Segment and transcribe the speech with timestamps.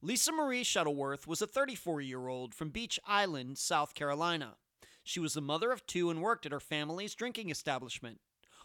[0.00, 4.54] Lisa Marie Shuttleworth was a 34 year old from Beech Island, South Carolina.
[5.02, 8.20] She was the mother of two and worked at her family's drinking establishment.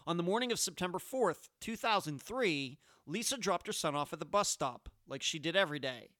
[0.06, 4.48] On the morning of September 4th, 2003, Lisa dropped her son off at the bus
[4.48, 6.10] stop, like she did every day.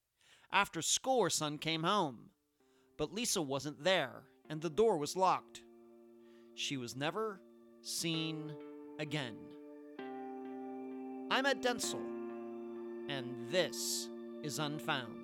[0.51, 2.31] After school, her son came home.
[2.97, 5.63] But Lisa wasn't there, and the door was locked.
[6.55, 7.41] She was never
[7.83, 8.53] seen
[8.99, 9.37] again.
[11.31, 12.03] I'm Ed Denzel,
[13.09, 14.09] and this
[14.45, 15.24] is Unfound.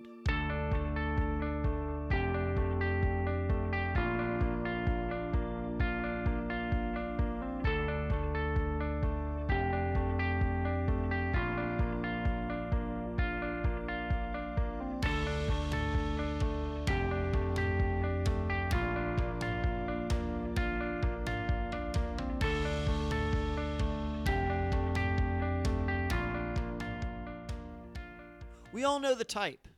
[29.20, 29.68] The type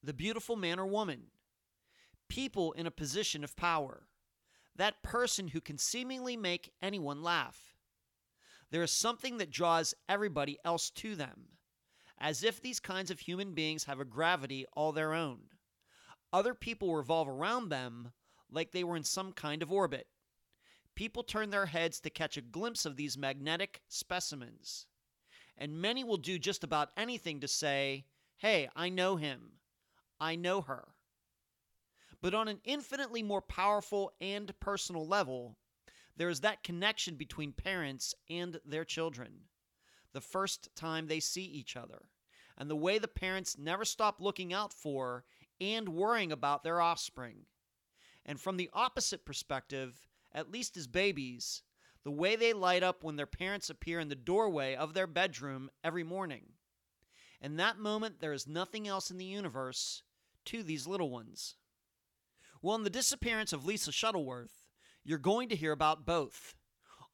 [0.00, 1.22] the beautiful man or woman,
[2.28, 4.06] people in a position of power,
[4.76, 7.74] that person who can seemingly make anyone laugh.
[8.70, 11.48] There is something that draws everybody else to them,
[12.18, 15.40] as if these kinds of human beings have a gravity all their own.
[16.32, 18.12] Other people revolve around them
[18.48, 20.06] like they were in some kind of orbit.
[20.94, 24.86] People turn their heads to catch a glimpse of these magnetic specimens,
[25.58, 28.04] and many will do just about anything to say,
[28.38, 29.52] Hey, I know him.
[30.20, 30.88] I know her.
[32.20, 35.56] But on an infinitely more powerful and personal level,
[36.16, 39.48] there is that connection between parents and their children.
[40.12, 42.08] The first time they see each other,
[42.56, 45.24] and the way the parents never stop looking out for
[45.60, 47.46] and worrying about their offspring.
[48.24, 51.62] And from the opposite perspective, at least as babies,
[52.02, 55.70] the way they light up when their parents appear in the doorway of their bedroom
[55.84, 56.55] every morning.
[57.46, 60.02] In that moment, there is nothing else in the universe
[60.46, 61.54] to these little ones.
[62.60, 64.66] Well, in the disappearance of Lisa Shuttleworth,
[65.04, 66.56] you're going to hear about both.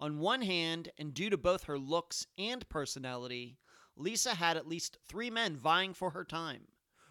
[0.00, 3.58] On one hand, and due to both her looks and personality,
[3.94, 6.68] Lisa had at least three men vying for her time,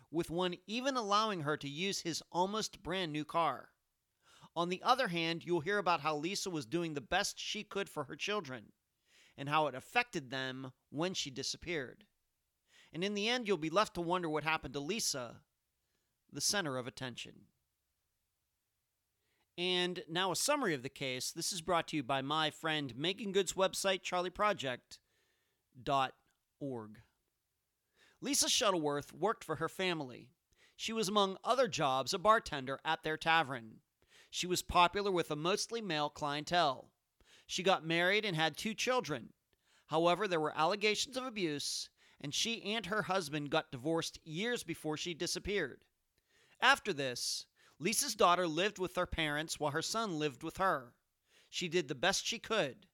[0.09, 3.69] with one even allowing her to use his almost brand new car.
[4.55, 7.87] On the other hand, you'll hear about how Lisa was doing the best she could
[7.87, 8.71] for her children,
[9.37, 12.05] and how it affected them when she disappeared.
[12.93, 15.37] And in the end, you'll be left to wonder what happened to Lisa,
[16.31, 17.33] the center of attention.
[19.57, 21.31] And now a summary of the case.
[21.31, 26.97] This is brought to you by my friend Meaghan Good's website, charleyproject.org.
[28.21, 30.29] Lisa Shuttleworth worked for her family.
[30.75, 33.81] She was, among other jobs, a bartender at their tavern.
[34.29, 36.89] She was popular with a mostly male clientele.
[37.45, 39.33] She got married and had two children.
[39.87, 41.89] However, there were allegations of abuse,
[42.21, 45.83] and she and her husband got divorced years before she disappeared.
[46.61, 47.47] After this,
[47.79, 50.93] Lisa's daughter lived with her parents while her son lived with her.
[51.49, 52.85] She did the best she could,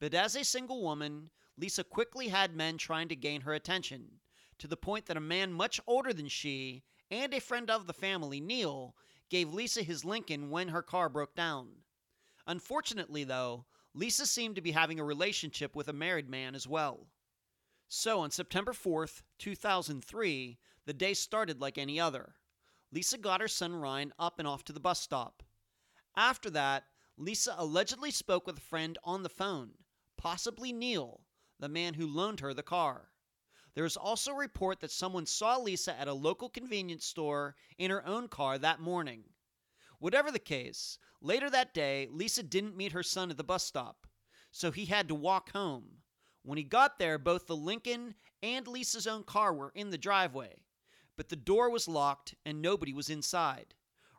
[0.00, 4.20] but as a single woman, Lisa quickly had men trying to gain her attention,
[4.58, 7.92] to the point that a man much older than she and a friend of the
[7.92, 8.96] family, Neil,
[9.28, 11.68] gave Lisa his Lincoln when her car broke down.
[12.46, 13.64] Unfortunately, though,
[13.94, 17.06] Lisa seemed to be having a relationship with a married man as well.
[17.94, 22.36] So on September 4th, 2003, the day started like any other.
[22.90, 25.42] Lisa got her son Ryan up and off to the bus stop.
[26.16, 26.84] After that,
[27.18, 29.72] Lisa allegedly spoke with a friend on the phone,
[30.16, 31.20] possibly Neil,
[31.60, 33.10] the man who loaned her the car.
[33.74, 37.90] There is also a report that someone saw Lisa at a local convenience store in
[37.90, 39.24] her own car that morning.
[39.98, 44.06] Whatever the case, later that day, Lisa didn't meet her son at the bus stop,
[44.50, 45.98] so he had to walk home.
[46.42, 50.64] When he got there, both the Lincoln and Lisa's own car were in the driveway,
[51.16, 53.74] but the door was locked and nobody was inside.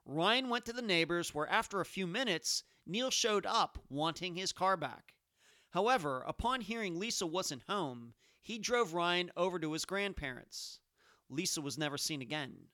[0.06, 4.51] Ryan went to the neighbors, where after a few minutes, Neil showed up wanting his
[4.51, 5.16] car back.
[5.69, 10.79] However, upon hearing Lisa wasn't home, he drove Ryan over to his grandparents.
[11.29, 12.67] Lisa was never seen again.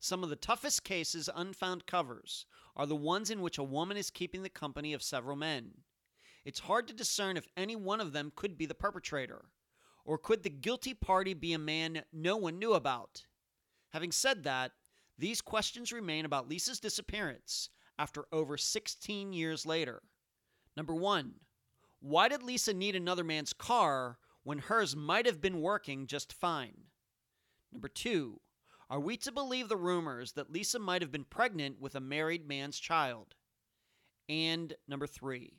[0.00, 4.10] Some of the toughest cases Unfound covers are the ones in which a woman is
[4.10, 5.82] keeping the company of several men.
[6.46, 9.46] It's hard to discern if any one of them could be the perpetrator,
[10.04, 13.26] or could the guilty party be a man no one knew about?
[13.92, 14.70] Having said that,
[15.18, 20.02] these questions remain about Lisa's disappearance after over 16 years later.
[20.76, 21.40] Number one,
[21.98, 26.84] why did Lisa need another man's car when hers might have been working just fine?
[27.72, 28.40] Number two,
[28.88, 32.46] are we to believe the rumors that Lisa might have been pregnant with a married
[32.46, 33.34] man's child?
[34.28, 35.58] And number three,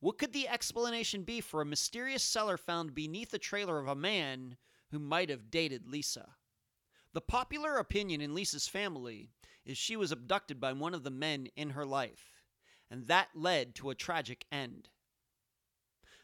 [0.00, 3.94] what could the explanation be for a mysterious cellar found beneath the trailer of a
[3.94, 4.56] man
[4.90, 6.36] who might have dated Lisa?
[7.12, 9.30] The popular opinion in Lisa's family
[9.64, 12.42] is she was abducted by one of the men in her life,
[12.90, 14.90] and that led to a tragic end.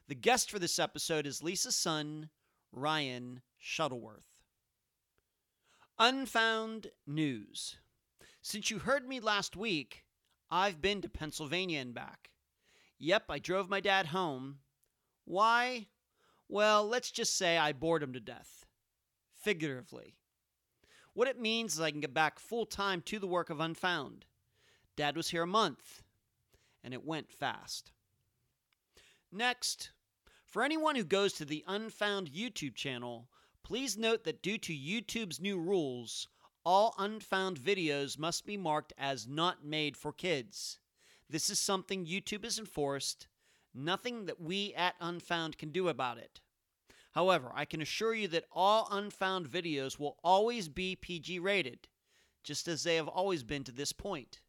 [0.07, 2.29] The guest for this episode is Lisa's son,
[2.73, 4.27] Ryan Shuttleworth.
[5.99, 7.77] Unfound News.
[8.43, 10.05] Since you heard me last week,
[10.51, 12.32] I've been to Pennsylvania and back.
[13.03, 14.59] Yep, I drove my dad home.
[15.25, 15.89] Why?
[16.49, 18.65] Well, let's just say I bored him to death.
[19.35, 20.15] Figuratively.
[21.13, 24.27] What it means is I can get back full time to the work of Unfound.
[24.97, 26.05] Dad was here a month,
[26.85, 27.91] and it went fast.
[29.33, 29.91] Next,
[30.47, 33.29] for anyone who goes to the Unfound YouTube channel,
[33.65, 36.29] please note that due to YouTube's new rules,
[36.65, 40.79] all Unfound videos must be marked as not made for kids.
[41.33, 43.27] This is something YouTube has enforced,
[43.73, 46.43] nothing that we at Unfound can do about it.
[47.13, 51.89] However, I can assure you that all Unfound videos will always be PG rated,
[52.45, 54.43] just as they have always been to this point.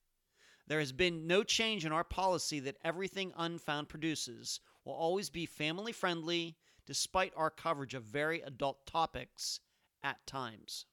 [0.68, 5.46] There has been no change in our policy that everything Unfound produces will always be
[5.46, 9.62] family friendly, despite our coverage of very adult topics
[10.04, 10.86] at times.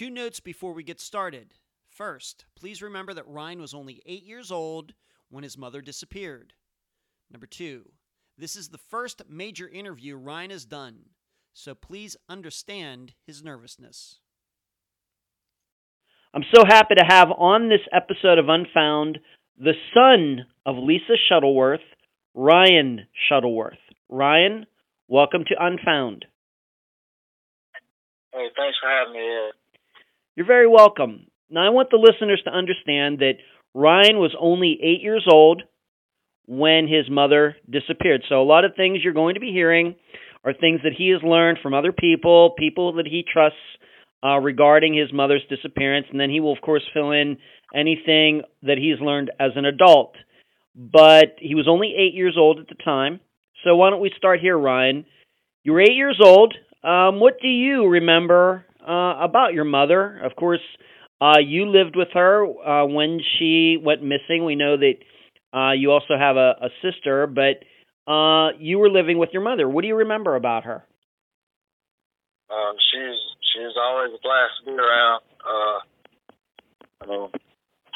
[0.00, 1.52] Two notes before we get started.
[1.90, 4.94] First, please remember that Ryan was only eight years old
[5.28, 6.54] when his mother disappeared.
[7.30, 7.90] Number two,
[8.38, 11.00] this is the first major interview Ryan has done,
[11.52, 14.20] so please understand his nervousness.
[16.32, 19.18] I'm so happy to have on this episode of Unfound
[19.58, 21.84] the son of Lisa Shuttleworth,
[22.32, 23.76] Ryan Shuttleworth.
[24.08, 24.64] Ryan,
[25.08, 26.24] welcome to Unfound.
[28.32, 29.20] Hey, thanks for having me.
[29.20, 29.59] Ed.
[30.40, 31.26] You're very welcome.
[31.50, 33.34] Now, I want the listeners to understand that
[33.74, 35.64] Ryan was only eight years old
[36.46, 38.22] when his mother disappeared.
[38.26, 39.96] So, a lot of things you're going to be hearing
[40.42, 43.58] are things that he has learned from other people, people that he trusts
[44.24, 46.06] uh, regarding his mother's disappearance.
[46.10, 47.36] And then he will, of course, fill in
[47.74, 50.14] anything that he's learned as an adult.
[50.74, 53.20] But he was only eight years old at the time.
[53.62, 55.04] So, why don't we start here, Ryan?
[55.64, 56.54] You were eight years old.
[56.82, 60.18] Um, what do you remember uh, about your mother?
[60.22, 60.60] Of course,
[61.20, 64.44] uh, you lived with her uh, when she went missing.
[64.44, 64.94] We know that
[65.56, 67.62] uh, you also have a, a sister, but
[68.10, 69.68] uh, you were living with your mother.
[69.68, 70.84] What do you remember about her?
[72.50, 73.18] Um, she's
[73.52, 75.22] she's always a blast to be around.
[75.44, 75.78] Uh,
[77.02, 77.28] I mean,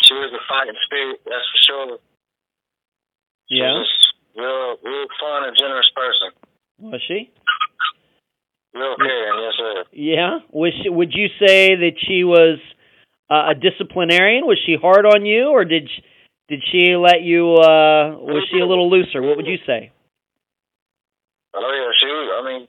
[0.02, 1.98] she was a fighting spirit, that's for sure.
[3.48, 3.72] She Yeah.
[3.74, 3.90] was
[4.36, 6.30] real, real fun and generous person.
[6.78, 7.30] Was she?
[8.74, 9.84] Real caring, yes sir.
[10.04, 10.44] Yeah.
[10.52, 12.60] Was she, would you say that she was
[13.32, 14.44] uh, a disciplinarian?
[14.44, 16.04] Was she hard on you, or did she,
[16.52, 17.56] did she let you?
[17.56, 19.24] Uh, was she a little looser?
[19.24, 19.92] What would you say?
[21.56, 22.26] Oh yeah, she was.
[22.36, 22.68] I mean,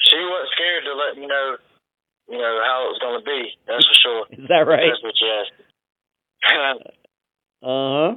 [0.00, 1.60] she wasn't scared to let me know,
[2.32, 3.52] you know, how it was going to be.
[3.68, 4.24] That's for sure.
[4.40, 4.88] Is that right?
[4.88, 6.88] That's what you asked.
[7.62, 8.14] Uh huh.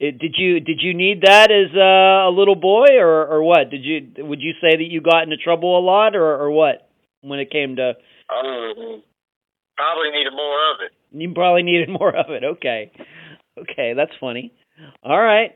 [0.00, 3.68] Did you did you need that as uh, a little boy, or or what?
[3.68, 6.87] Did you would you say that you got into trouble a lot, or or what
[7.22, 7.94] when it came to?
[8.30, 9.02] um,
[9.76, 10.92] probably needed more of it.
[11.12, 12.44] You probably needed more of it.
[12.44, 12.92] Okay,
[13.58, 14.52] okay, that's funny.
[15.02, 15.52] All right.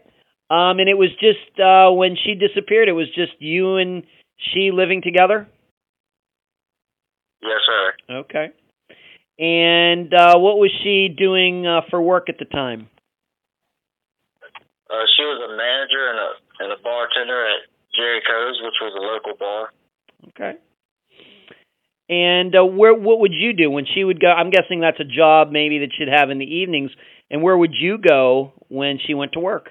[0.50, 4.02] Um, and it was just uh, when she disappeared, it was just you and
[4.52, 5.48] she living together.
[7.42, 8.14] Yes, sir.
[8.16, 8.50] Okay.
[9.38, 12.88] And uh, what was she doing uh, for work at the time?
[14.90, 17.64] Uh, she was a manager and a and a bartender at
[17.96, 19.72] Jericho's, which was a local bar.
[20.28, 20.58] Okay.
[22.12, 24.28] And uh, where what would you do when she would go?
[24.28, 26.90] I'm guessing that's a job maybe that she'd have in the evenings.
[27.30, 29.70] And where would you go when she went to work?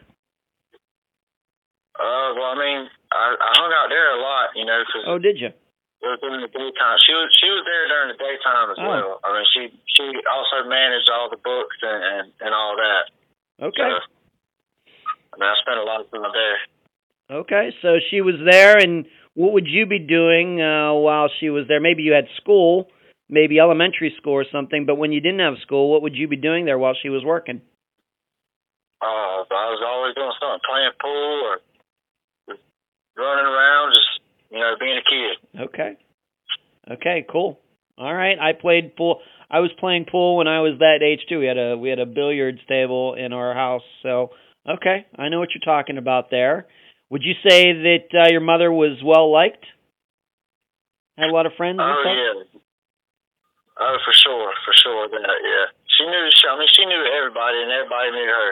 [1.94, 2.82] Uh, well, I mean,
[3.14, 5.54] I, I hung out there a lot, you know, because Oh, did you?
[5.54, 6.98] it was during the daytime.
[7.06, 8.90] She was she was there during the daytime as Oh.
[8.90, 9.12] well.
[9.22, 9.62] I mean, she
[9.94, 13.04] she also managed all the books and and, and all that.
[13.70, 13.86] Okay.
[13.86, 14.02] So,
[15.30, 16.58] I mean, I spent a lot of time there.
[17.46, 17.70] Okay.
[17.86, 19.06] So she was there, and
[19.36, 21.80] what would you be doing uh, while she was there?
[21.80, 22.88] Maybe you had school,
[23.30, 24.86] maybe elementary school or something.
[24.86, 27.24] But when you didn't have school, what would you be doing there while she was
[27.24, 27.62] working?
[29.02, 31.58] Uh, I was always doing something, playing pool or
[33.18, 34.22] running around, just
[34.52, 35.62] you know, being a kid.
[35.62, 35.98] Okay.
[36.90, 37.60] Okay, cool.
[37.98, 38.38] All right.
[38.40, 39.22] I played pool.
[39.50, 41.40] I was playing pool when I was that age too.
[41.40, 43.84] We had a we had a billiards table in our house.
[44.04, 44.32] So,
[44.68, 46.68] okay, I know what you're talking about there.
[47.12, 49.68] Would you say that uh, your mother was well liked?
[51.20, 52.60] Had a lot of friends Oh yeah.
[53.80, 55.10] Oh, for sure, for sure.
[55.12, 55.68] That yeah.
[55.92, 56.30] She knew.
[56.32, 58.50] She, I mean, she knew everybody, and everybody knew her.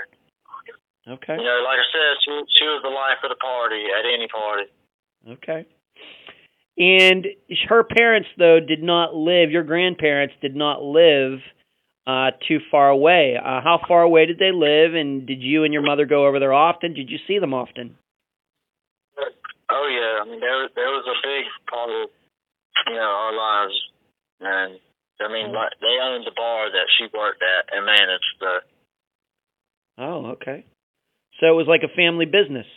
[1.15, 1.39] Okay.
[1.39, 4.27] You know, like I said, she she was the life of the party at any
[4.27, 4.67] party.
[5.39, 5.65] Okay.
[6.77, 7.27] And
[7.67, 9.51] her parents, though, did not live.
[9.51, 11.39] Your grandparents did not live
[12.07, 13.35] uh, too far away.
[13.37, 14.95] Uh, how far away did they live?
[14.95, 16.93] And did you and your mother go over there often?
[16.93, 17.95] Did you see them often?
[19.69, 22.09] Oh yeah, I mean there there was a big part of
[22.87, 23.77] you know our lives,
[24.41, 24.79] and
[25.21, 25.57] I mean mm.
[25.57, 28.33] like they owned the bar that she worked at and managed.
[28.39, 28.51] So
[29.99, 30.65] Oh, okay.
[31.39, 32.67] So it was like a family business.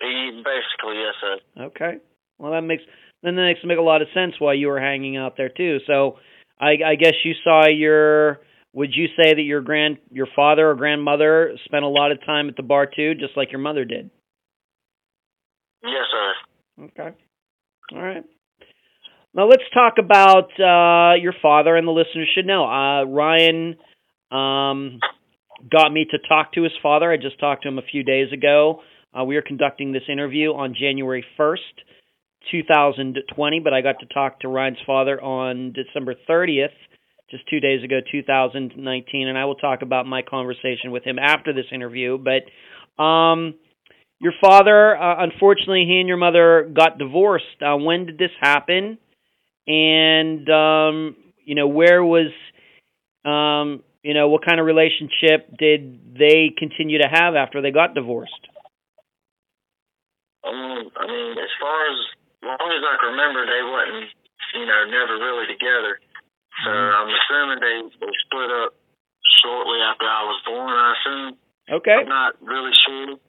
[0.00, 1.64] he basically yes sir.
[1.68, 1.98] Okay.
[2.38, 2.82] Well, that makes
[3.22, 5.78] then that makes make a lot of sense why you were hanging out there too.
[5.86, 6.16] So,
[6.60, 8.40] I, I guess you saw your.
[8.74, 12.48] Would you say that your grand your father or grandmother spent a lot of time
[12.48, 14.10] at the bar too, just like your mother did?
[15.82, 16.84] Yes sir.
[16.84, 17.16] Okay.
[17.94, 18.24] All right.
[19.34, 22.64] Now let's talk about uh, your father, and the listeners should know.
[22.64, 23.76] Uh, Ryan
[24.30, 25.00] um,
[25.70, 27.12] got me to talk to his father.
[27.12, 28.80] I just talked to him a few days ago.
[29.18, 31.56] Uh, we are conducting this interview on January 1st,
[32.50, 36.68] 2020, but I got to talk to Ryan's father on December 30th,
[37.30, 41.52] just two days ago, 2019, and I will talk about my conversation with him after
[41.52, 42.18] this interview.
[42.18, 43.54] But um,
[44.20, 47.62] your father, uh, unfortunately, he and your mother got divorced.
[47.62, 48.98] Uh, when did this happen?
[49.66, 52.32] And um, you know, where was,
[53.24, 57.94] um, you know, what kind of relationship did they continue to have after they got
[57.94, 58.48] divorced?
[60.42, 61.98] Um, I mean, as far as
[62.42, 64.08] long as I can remember, they wasn't
[64.54, 66.00] you know never really together.
[66.64, 68.74] So I'm assuming they they split up
[69.42, 70.74] shortly after I was born.
[70.74, 71.38] I assume.
[71.70, 72.00] Okay.
[72.00, 73.20] I'm not really sure,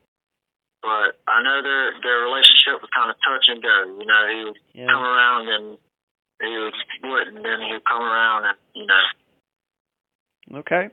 [0.81, 3.77] but I know their their relationship was kind of touch and go.
[3.99, 4.87] You know, he would Yeah.
[4.87, 5.77] come around and
[6.41, 9.03] he would split, and then he would come around and you know.
[10.59, 10.89] Okay.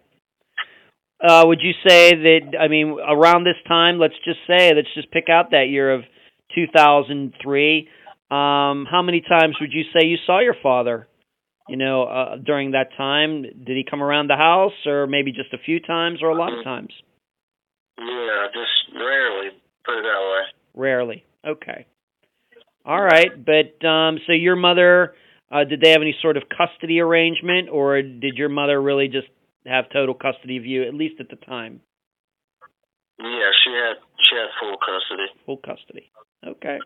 [1.21, 2.59] Uh, would you say that?
[2.61, 6.05] I mean, around this time, let's just say, let's just pick out that year of
[6.55, 7.89] 2003.
[8.31, 11.09] Um, how many times would you say you saw your father?
[11.69, 15.53] You know, uh, during that time, did he come around the house, or maybe just
[15.53, 16.93] a few times, or a lot of times?
[17.99, 19.51] Yeah, just rarely
[19.87, 20.43] put it that way.
[20.75, 21.25] Rarely.
[21.47, 21.87] Okay.
[22.85, 25.15] All right, but um, so your mother,
[25.51, 29.27] uh, did they have any sort of custody arrangement, or did your mother really just
[29.67, 31.81] have total custody of you, at least at the time?
[33.19, 35.27] Yeah, she had she had full custody.
[35.47, 36.11] Full custody.
[36.47, 36.79] Okay.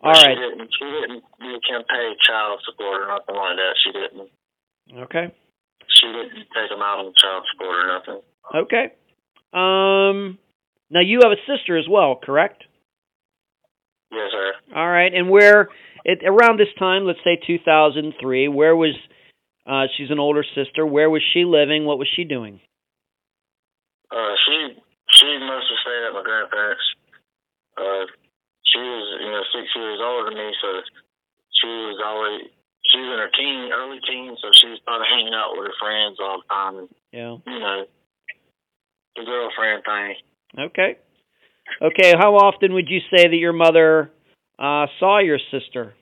[0.00, 3.74] But All she didn't she didn't you can pay child support or nothing like that.
[3.82, 4.30] She didn't
[5.02, 5.34] Okay.
[5.88, 8.20] she didn't take them out on child support or nothing.
[8.54, 8.92] Okay.
[9.52, 10.38] Um.
[10.90, 12.62] Now you have a sister as well, correct?
[14.12, 14.52] Yes, sir.
[14.74, 15.12] All right.
[15.12, 15.68] And where
[16.06, 18.94] at around this time, let's say 2003, where was
[19.66, 21.84] uh she's an older sister, where was she living?
[21.84, 22.60] What was she doing?
[24.10, 24.78] Uh, she
[25.10, 26.86] she mostly stayed at my grandparents.
[27.76, 28.06] Uh,
[28.64, 30.68] she was you know six years older than me, so
[31.58, 32.46] she was always
[32.86, 35.78] she was in her teen early teens, so she was probably hanging out with her
[35.82, 37.34] friends all the time, and Yeah.
[37.42, 37.84] you know
[39.16, 40.14] the girlfriend thing.
[40.58, 40.96] Okay.
[41.82, 44.10] Okay, how often would you say that your mother
[44.58, 45.94] uh saw your sister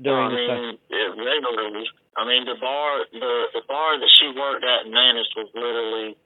[0.00, 1.86] during I mean, it regularly.
[2.16, 6.16] I mean, the bar the the bar that she worked at in managed was literally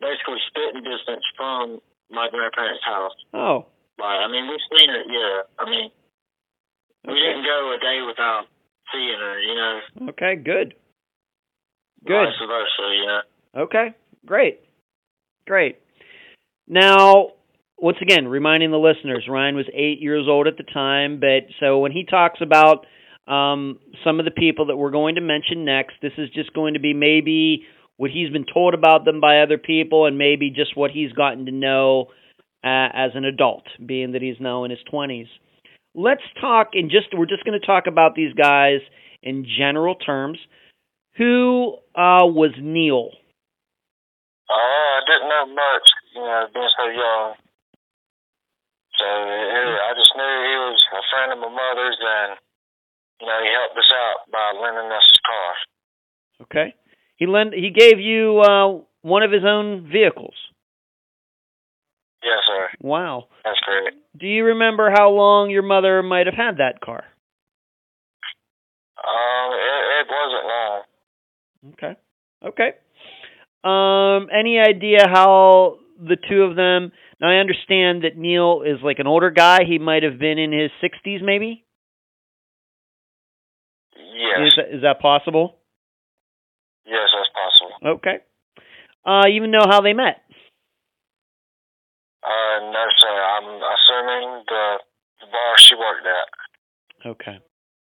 [0.00, 1.78] basically spitting distance from
[2.10, 3.14] my grandparents' house.
[3.34, 3.66] Oh,
[3.98, 5.42] Like, I mean, we've seen it, yeah.
[5.58, 5.90] I mean,
[7.06, 8.44] we didn't go a day without
[8.92, 9.80] seeing her, you know.
[10.10, 10.74] okay, good.
[12.06, 12.14] Good.
[12.14, 13.20] Vice versa, you know.
[13.62, 13.94] Okay,
[14.24, 14.60] great.
[15.46, 15.78] Great.
[16.68, 17.30] Now,
[17.78, 21.78] once again, reminding the listeners, Ryan was eight years old at the time, but so
[21.78, 22.86] when he talks about
[23.26, 26.74] um, some of the people that we're going to mention next, this is just going
[26.74, 27.64] to be maybe
[27.96, 31.46] what he's been told about them by other people and maybe just what he's gotten
[31.46, 32.06] to know
[32.64, 35.28] uh, as an adult, being that he's now in his 20s.
[35.94, 38.80] Let's talk and just we're just going to talk about these guys
[39.22, 40.38] in general terms.
[41.16, 43.10] Who uh, was Neil?
[44.50, 47.38] Oh, I didn't know much, you know, being so young.
[48.98, 52.34] So it, I just knew he was a friend of my mother's, and
[53.22, 55.54] you know, he helped us out by lending us a car.
[56.42, 56.74] Okay.
[57.16, 60.34] He lend he gave you uh one of his own vehicles.
[62.22, 62.68] Yes, sir.
[62.80, 63.28] Wow.
[63.44, 63.94] That's great.
[64.18, 67.04] Do you remember how long your mother might have had that car?
[68.98, 70.82] Um, it, it wasn't long.
[71.72, 71.96] Okay.
[72.44, 72.72] Okay.
[73.64, 78.98] Um any idea how the two of them now I understand that Neil is like
[79.00, 79.64] an older guy.
[79.66, 81.64] He might have been in his 60s maybe?
[83.96, 85.56] Yes, Is that, is that possible?
[86.86, 87.98] yes, that's possible.
[87.98, 88.18] Okay.
[89.04, 90.22] Uh you even know how they met?
[92.22, 93.08] Uh, no, sir.
[93.08, 94.76] I'm assuming the,
[95.20, 97.08] the bar she worked at.
[97.10, 97.38] Okay.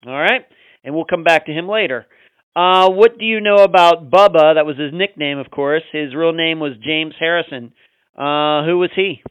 [0.06, 0.46] All right.
[0.84, 2.06] And we'll come back to him later.
[2.54, 4.54] Uh, what do you know about Bubba?
[4.54, 5.82] That was his nickname, of course.
[5.92, 7.72] His real name was James Harrison.
[8.16, 9.22] Uh, who was he?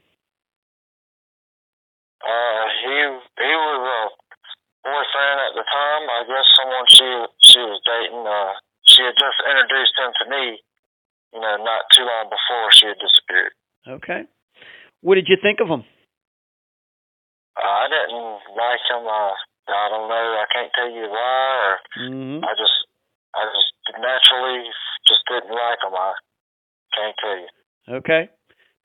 [2.22, 2.96] Uh, he
[3.38, 4.02] he was a
[4.86, 6.04] boyfriend at the time.
[6.10, 7.10] I guess someone she
[7.46, 8.26] she was dating.
[8.26, 8.54] Uh,
[8.86, 10.44] she had just introduced him to me.
[11.34, 13.54] You know, not too long before she had disappeared.
[13.88, 14.22] Okay.
[15.02, 15.84] What did you think of him?
[17.58, 19.06] Uh, I didn't like him.
[19.06, 19.34] Uh,
[19.70, 20.28] I don't know.
[20.42, 21.46] I can't tell you why.
[21.70, 21.78] Or
[22.10, 22.78] hmm I just
[23.38, 24.66] I just naturally
[25.08, 25.94] just didn't like him.
[25.94, 26.14] I
[26.98, 27.50] can't tell you.
[28.02, 28.30] Okay.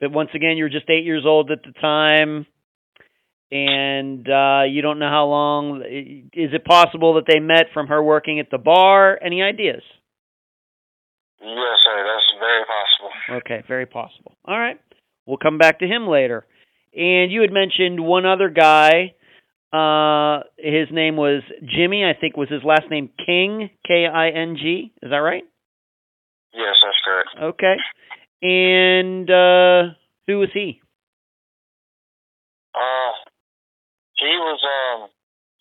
[0.01, 2.47] But once again, you were just eight years old at the time,
[3.51, 5.83] and uh, you don't know how long.
[5.83, 9.19] Is it possible that they met from her working at the bar?
[9.23, 9.83] Any ideas?
[11.41, 12.05] Yes, sir.
[12.05, 13.37] That's very possible.
[13.39, 14.37] Okay, very possible.
[14.45, 14.81] All right.
[15.27, 16.47] We'll come back to him later.
[16.95, 19.15] And you had mentioned one other guy.
[19.73, 22.05] Uh, his name was Jimmy.
[22.05, 24.93] I think was his last name King, K I N G.
[25.03, 25.45] Is that right?
[26.55, 27.29] Yes, that's correct.
[27.43, 27.77] Okay.
[28.43, 29.95] And uh,
[30.27, 30.81] who was he?
[32.75, 33.13] Uh,
[34.17, 34.61] he was.
[34.63, 35.09] Um,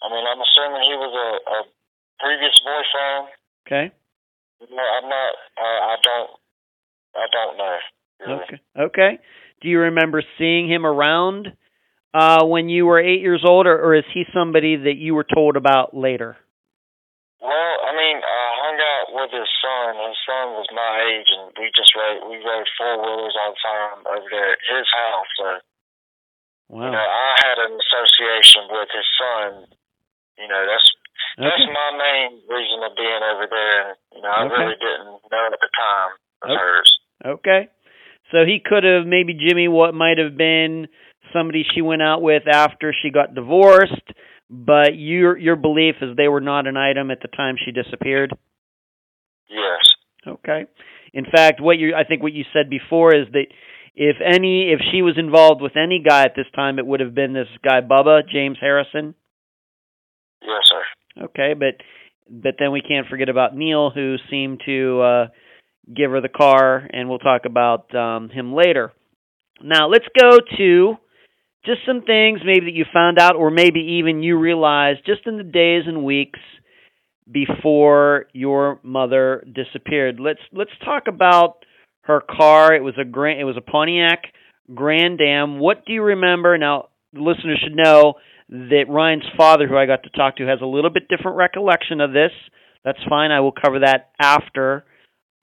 [0.04, 1.58] I mean, I'm assuming he was a, a
[2.20, 3.28] previous boyfriend.
[3.66, 3.96] Okay.
[4.70, 5.34] No, I'm not.
[5.58, 6.30] Uh, I don't.
[7.16, 7.78] I don't know.
[8.20, 8.44] Really.
[8.44, 8.60] Okay.
[8.78, 9.20] Okay.
[9.62, 11.48] Do you remember seeing him around
[12.14, 15.26] uh, when you were eight years old, or, or is he somebody that you were
[15.26, 16.38] told about later?
[17.46, 20.02] Well, I mean, I hung out with his son.
[20.02, 22.26] His son was my age, and we just rode.
[22.26, 25.32] We rode four wheelers all the time over there at his house.
[25.38, 25.48] So,
[26.74, 26.90] Wow.
[26.90, 29.50] you know, I had an association with his son.
[30.42, 30.90] You know, that's
[31.38, 33.96] that's my main reason of being over there.
[34.18, 34.56] You know, I Okay.
[34.66, 36.58] really didn't know at the time of Okay.
[36.58, 36.90] hers.
[37.26, 37.62] Okay.
[38.32, 40.88] So he could have maybe Jimmy what might have been
[41.32, 44.10] somebody she went out with after she got divorced,
[44.50, 48.32] but your your belief is they were not an item at the time she disappeared.
[49.50, 49.96] Yes.
[50.28, 50.66] Okay.
[51.14, 53.48] In fact, what you I think what you said before is that
[53.96, 57.16] if any if she was involved with any guy at this time it would have
[57.16, 59.16] been this guy Bubba, James Harrison.
[60.42, 61.24] Yes, sir.
[61.26, 61.82] Okay, but
[62.30, 65.28] but then we can't forget about Neil who seemed to uh
[65.96, 68.92] give her the car and we'll talk about um him later.
[69.62, 70.98] Now, let's go to
[71.66, 75.38] just some things maybe that you found out or maybe even you realized just in
[75.38, 76.40] the days and weeks
[77.32, 80.20] before your mother disappeared.
[80.20, 81.66] Let's let's talk about
[82.02, 82.74] her car.
[82.74, 84.24] It was a grand it was a Pontiac
[84.74, 85.60] Grand Am.
[85.60, 86.58] What do you remember?
[86.58, 88.16] Now, the listeners should know
[88.50, 92.02] that Ryan's father, who I got to talk to, has a little bit different recollection
[92.02, 92.32] of this.
[92.84, 93.32] That's fine.
[93.32, 94.86] I will cover that after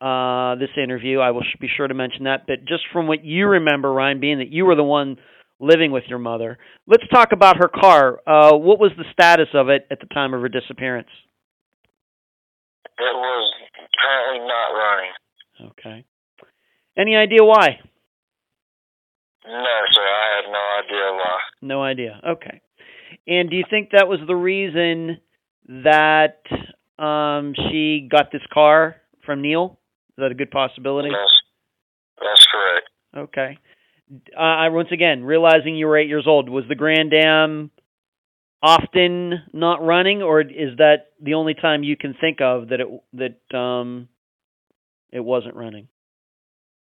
[0.01, 1.19] uh, this interview.
[1.19, 2.47] I will be sure to mention that.
[2.47, 5.17] But just from what you remember, Ryan, being that you were the one
[5.63, 8.21] living with your mother, let's talk about her car.
[8.27, 11.09] Uh, what was the status of it at the time of her disappearance?
[12.99, 13.53] It was
[14.03, 15.13] currently not running.
[15.71, 16.05] Okay.
[16.99, 17.79] Any idea why?
[19.47, 20.03] No, sir.
[20.03, 21.39] I had no idea why.
[21.63, 22.21] No idea.
[22.33, 22.61] Okay.
[23.27, 25.19] And do you think that was the reason
[25.69, 26.43] that
[26.99, 29.79] um, she got this car from Neil?
[30.11, 31.09] Is that a good possibility?
[31.11, 31.29] Yes,
[32.21, 32.89] that's correct.
[33.17, 33.59] Okay.
[34.37, 36.49] Uh, I once again realizing you were eight years old.
[36.49, 37.71] Was the Grand Am
[38.63, 42.89] often not running, or is that the only time you can think of that it
[43.51, 44.09] that um
[45.11, 45.89] it wasn't running?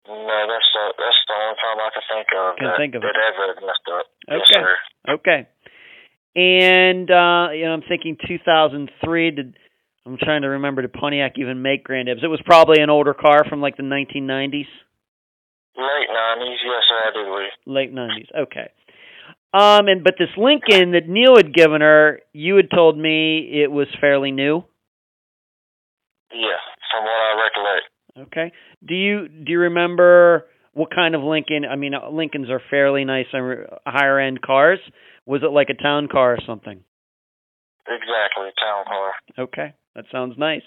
[0.06, 2.56] No, that's the that's the only time I can think of.
[2.56, 3.10] Can that, think of it.
[3.16, 4.06] ever messed up.
[4.28, 4.60] Yes, Okay.
[4.60, 4.76] sir.
[5.14, 5.48] Okay.
[6.34, 9.56] And uh you know, I'm thinking 2003 did
[10.04, 12.20] I'm trying to remember did Pontiac even make Grand Ams?
[12.22, 14.66] It was probably an older car from like the 1990s,
[15.76, 17.50] Late nineties, yes, sir, I do believe.
[17.66, 18.42] late 90s.
[18.44, 18.70] Okay.
[19.54, 23.70] Um and but this Lincoln that Neil had given her, you had told me it
[23.70, 24.64] was fairly new.
[26.32, 28.28] Yeah, from what I recollect.
[28.28, 28.52] Okay.
[28.86, 31.64] Do you do you remember what kind of Lincoln?
[31.70, 34.78] I mean, uh, Lincolns are fairly nice, uh, higher end cars.
[35.26, 36.82] Was it like a town car or something?
[37.86, 39.12] Exactly, a town car.
[39.38, 40.62] Okay, that sounds nice.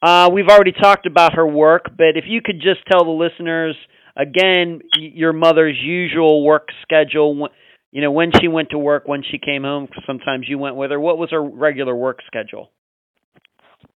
[0.00, 3.76] Uh, we've already talked about her work, but if you could just tell the listeners
[4.16, 7.48] again your mother's usual work schedule,
[7.90, 10.90] you know, when she went to work, when she came home, sometimes you went with
[10.90, 11.00] her.
[11.00, 12.70] What was her regular work schedule?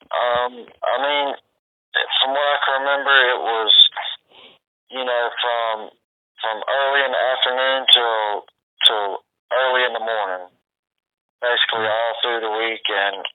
[0.09, 1.35] Um, I mean,
[2.21, 3.71] from what I can remember, it was,
[4.91, 5.89] you know, from
[6.39, 8.47] from early in the afternoon till
[8.87, 9.07] till
[9.51, 10.47] early in the morning,
[11.43, 13.25] basically all through the week, and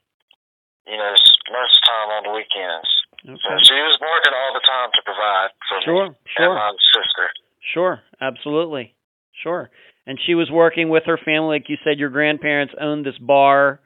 [0.87, 1.13] you know,
[1.51, 2.89] most of the time on the weekends.
[3.25, 6.47] So she was working all the time to provide for Sure, me sure.
[6.53, 7.27] and my sister.
[7.73, 8.95] Sure, absolutely.
[9.43, 9.71] Sure.
[10.07, 13.81] And she was working with her family, like you said, your grandparents owned this bar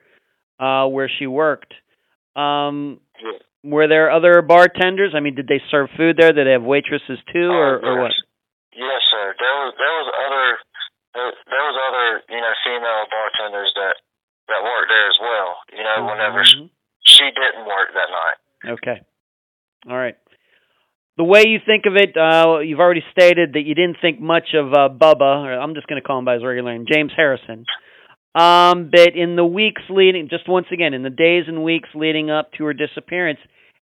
[0.58, 1.72] uh where she worked.
[2.34, 3.38] Um Yeah.
[3.62, 5.14] were there other bartenders?
[5.14, 6.32] I mean, did they serve food there?
[6.32, 8.12] Did they have waitresses too or, Oh, or what?
[8.74, 9.02] yes.
[9.10, 9.34] Sir.
[9.38, 10.46] There was there was other
[11.14, 13.94] there, there was other you know female bartenders that
[14.48, 15.50] that worked there as well.
[15.72, 16.70] You know, whenever Mhm.
[17.18, 18.78] She didn't work that night.
[18.78, 19.02] Okay.
[19.90, 20.14] All right.
[21.16, 24.54] The way you think of it, uh, you've already stated that you didn't think much
[24.54, 27.10] of uh, Bubba, or I'm just going to call him by his regular name, James
[27.16, 27.64] Harrison.
[28.36, 32.30] Um, but in the weeks leading, just once again, in the days and weeks leading
[32.30, 33.40] up to her disappearance,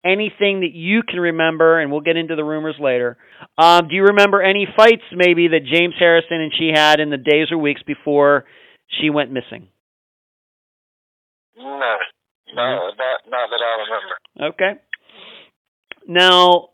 [0.02, 3.18] anything that you can remember, and we'll get into the rumors later.
[3.58, 7.18] Um, do you remember any fights maybe that James Harrison and she had in the
[7.18, 8.44] days or weeks before
[9.00, 9.68] she went missing?
[11.58, 11.96] No,
[12.54, 14.54] no, not not that I remember.
[14.54, 14.80] Okay.
[16.06, 16.70] Now,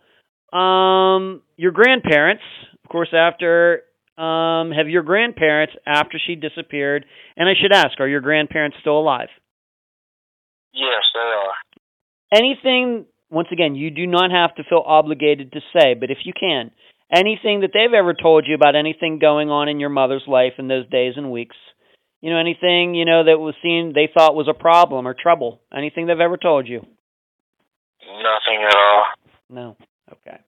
[0.57, 2.43] um, your grandparents,
[2.85, 3.83] of course, after
[4.17, 7.05] um, have your grandparents after she disappeared,
[7.37, 9.29] and I should ask, are your grandparents still alive?
[10.73, 12.41] Yes, they are.
[12.41, 13.07] Anything?
[13.31, 16.71] Once again, you do not have to feel obligated to say, but if you can,
[17.13, 20.69] anything that they've ever told you about anything going on in your mother's life in
[20.69, 21.57] those days and weeks,
[22.25, 25.61] you know, anything you know that was seen they thought was a problem or trouble,
[25.77, 26.81] anything they've ever told you.
[28.01, 29.05] Nothing at all.
[29.51, 29.77] No.
[30.11, 30.39] Okay.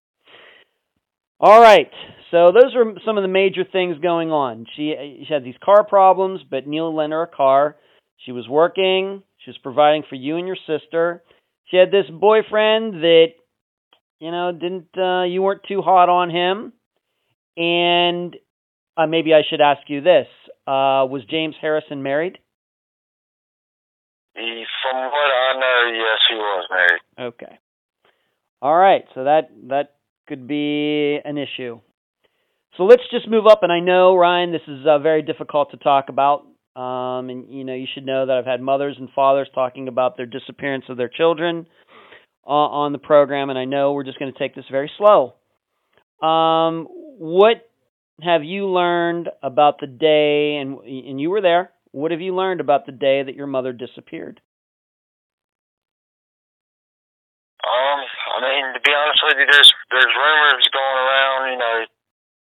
[1.39, 1.91] All right.
[2.31, 4.65] So those are some of the major things going on.
[4.75, 7.77] She she had these car problems, but Neil lent her a car.
[8.25, 9.23] She was working.
[9.45, 11.23] She was providing for you and your sister.
[11.67, 13.27] She had this boyfriend that
[14.19, 16.73] you know didn't uh, you weren't too hot on him.
[17.55, 18.35] And
[18.97, 20.27] uh, maybe I should ask you this:
[20.66, 22.38] uh, Was James Harrison married?
[24.35, 27.29] He, from what I know, yes, he was married.
[27.35, 27.59] Okay.
[28.61, 29.05] All right.
[29.14, 29.94] So that that
[30.26, 31.81] could be an issue.
[32.76, 33.62] So let's just move up.
[33.62, 36.46] And I know Ryan, this is uh, very difficult to talk about.
[36.74, 40.16] Um, and you know, you should know that I've had mothers and fathers talking about
[40.18, 41.66] their disappearance of their children
[42.46, 45.35] uh, on the program, and I know we're just going to take this very slow.
[46.26, 46.87] Um,
[47.18, 47.68] what
[48.22, 50.57] have you learned about the day?
[50.57, 51.72] And and you were there.
[51.92, 54.40] What have you learned about the day that your mother disappeared?
[57.66, 58.00] Um,
[58.37, 61.52] I mean, to be honest with you, there's there's rumors going around.
[61.52, 61.85] You know,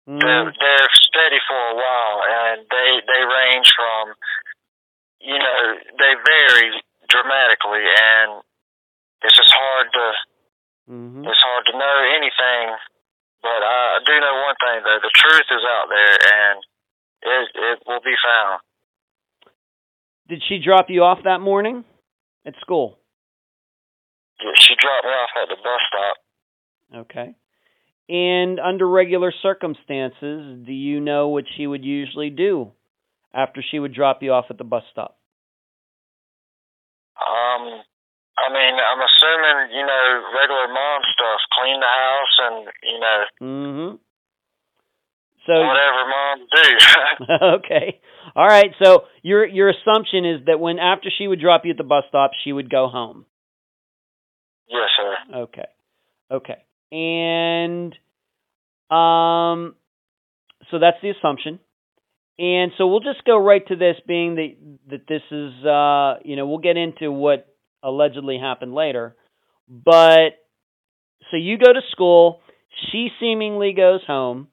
[0.07, 4.15] Mm, they're they're steady for a while, and they they range from,
[5.19, 5.59] you know,
[5.99, 6.71] they vary
[7.09, 8.43] dramatically, and
[9.23, 10.07] it's just hard to
[10.93, 11.27] mhm.
[11.27, 12.77] it's hard to know anything.
[13.43, 16.57] But I do know one thing though: the truth is out there, and
[17.23, 18.61] it it will be found.
[20.29, 21.85] Did she drop you off that morning
[22.45, 22.99] at school?
[24.59, 26.17] She dropped me off at the bus stop.
[27.07, 27.35] Okay.
[28.09, 32.73] And under regular circumstances, do you know what she would usually do
[33.35, 35.19] after she would drop you off at the bus stop?
[37.19, 37.83] Um,
[38.39, 40.05] I mean, I'm assuming you know
[40.37, 43.99] regular mom stuff, clean the house, and you know Mhm.
[45.47, 46.69] So whatever mom do.
[47.65, 48.01] okay.
[48.35, 48.73] All right.
[48.83, 52.05] So your your assumption is that when after she would drop you at the bus
[52.09, 53.27] stop, she would go home.
[54.69, 55.17] yes, sir.
[55.45, 55.67] Okay.
[56.31, 56.63] Okay.
[56.93, 57.93] And
[58.91, 59.75] Um,
[60.71, 61.59] so that's the assumption.
[62.39, 64.57] And so we'll just go right to this being that
[64.91, 67.47] that this is uh, you know, we'll get into what
[67.83, 69.17] allegedly happened later.
[69.69, 70.39] But
[71.31, 72.41] so you go to school,
[72.91, 74.49] she seemingly goes home.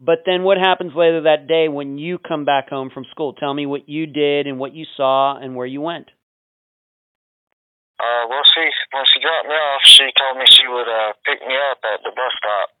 [0.00, 3.34] But then what happens later that day when you come back home from school?
[3.34, 6.10] Tell me what you did and what you saw and where you went.
[8.02, 11.38] Uh, well, she when she dropped me off, she told me she would uh, pick
[11.46, 12.74] me up at the bus stop.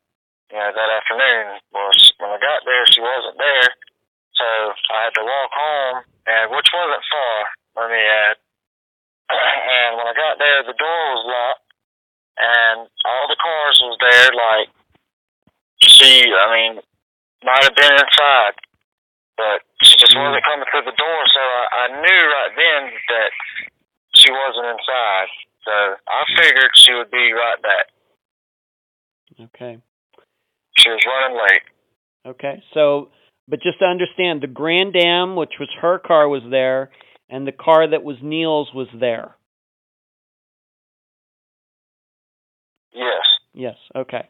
[0.50, 1.62] You know, that afternoon.
[1.70, 3.70] Well, she, when I got there, she wasn't there,
[4.34, 4.46] so
[4.90, 5.96] I had to walk home,
[6.26, 7.38] and which wasn't far.
[7.78, 8.36] Let me add.
[9.78, 11.70] and when I got there, the door was locked,
[12.42, 14.28] and all the cars was there.
[14.34, 14.68] Like
[15.86, 16.82] she, I mean,
[17.46, 18.58] might have been inside,
[19.38, 21.20] but she just wasn't coming through the door.
[21.30, 23.30] So I, I knew right then that
[24.14, 25.28] she wasn't inside.
[25.64, 27.86] So I figured she would be right back.
[29.40, 29.78] Okay.
[30.78, 31.62] She was running late.
[32.26, 32.61] Okay.
[32.74, 33.10] So,
[33.48, 36.90] but just to understand, the Grand Am, which was her car, was there,
[37.28, 39.34] and the car that was Neil's was there.
[42.94, 43.22] Yes.
[43.54, 43.76] Yes.
[43.96, 44.28] Okay.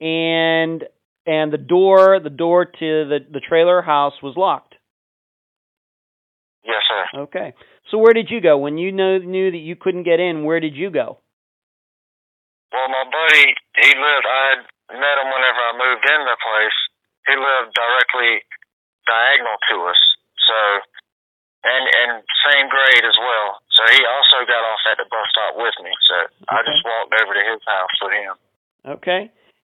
[0.00, 0.84] And
[1.26, 4.74] and the door, the door to the the trailer house was locked.
[6.64, 7.20] Yes, sir.
[7.22, 7.54] Okay.
[7.90, 10.44] So where did you go when you know, knew that you couldn't get in?
[10.44, 11.18] Where did you go?
[12.72, 14.26] Well, my buddy, he lived.
[14.28, 14.60] I
[14.92, 16.78] met him whenever I moved in the place.
[17.28, 18.40] He lived directly
[19.04, 20.00] diagonal to us.
[20.48, 20.56] So,
[21.64, 23.60] and and same grade as well.
[23.76, 25.92] So he also got off at the bus stop with me.
[26.08, 26.16] So
[26.48, 28.34] I just walked over to his house with him.
[28.96, 29.22] Okay.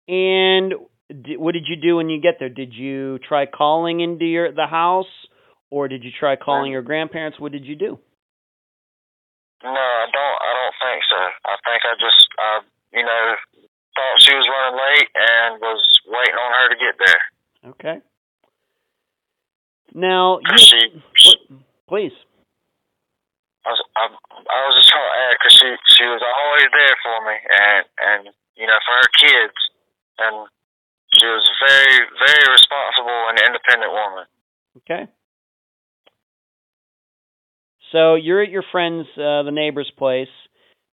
[0.09, 0.73] And
[1.09, 2.49] di what did you do when you get there?
[2.49, 5.11] Did you try calling into your the house,
[5.69, 7.39] or did you try calling your grandparents?
[7.39, 7.99] What did you do?
[9.63, 10.39] No, I don't.
[10.43, 11.21] I don't think so.
[11.47, 12.61] I think I just, uh,
[12.91, 13.23] you know,
[13.95, 17.23] thought she was running late and was waiting on her to get there.
[17.65, 17.97] Okay.
[19.93, 22.13] Now, you, 'Cause she, pl- please.
[23.65, 26.95] I was, I, I was just trying to add because she, she was always there
[26.99, 29.55] for me, and and you know, for her kids,
[30.19, 30.47] and
[31.15, 31.97] she was a very,
[32.27, 34.25] very responsible and independent woman.
[34.83, 35.07] Okay.
[37.91, 40.27] So you're at your friend's, uh, the neighbor's place.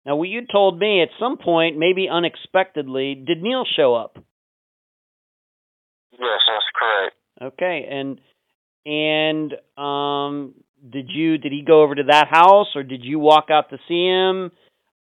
[0.05, 4.19] Now, what you told me at some point, maybe unexpectedly, did Neil show up?
[6.21, 7.17] Yes, that's correct.
[7.41, 8.21] Okay, and
[8.85, 10.55] and um,
[10.89, 13.79] did you did he go over to that house, or did you walk out to
[13.89, 14.53] see him?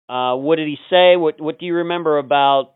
[0.09, 1.17] Uh, what did he say?
[1.17, 2.75] What what do you remember about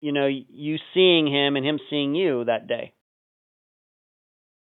[0.00, 2.92] you know you seeing him and him seeing you that day?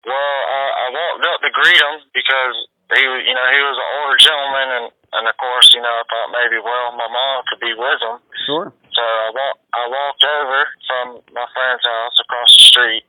[0.05, 2.55] Well, I, I walked up to greet him because
[2.95, 4.87] he, was, you know, he was an older gentleman, and
[5.19, 8.19] and of course, you know, I thought maybe, well, my mom could be with him.
[8.47, 8.71] Sure.
[8.92, 12.16] So I walked, I walked over from my friend's house
[12.76, 13.04] street,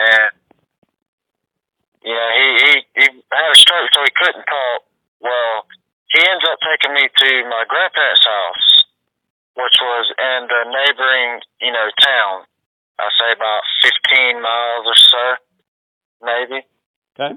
[0.00, 0.32] and
[2.16, 4.80] know, he he he had a stroke, so he couldn't talk.
[5.20, 5.68] Well,
[6.08, 8.66] he ends up taking me to my grandparents' house,
[9.54, 12.48] which was in the neighboring, you know, town.
[12.98, 15.24] I say about fifteen miles or so,
[16.24, 16.58] maybe.
[17.18, 17.34] Okay.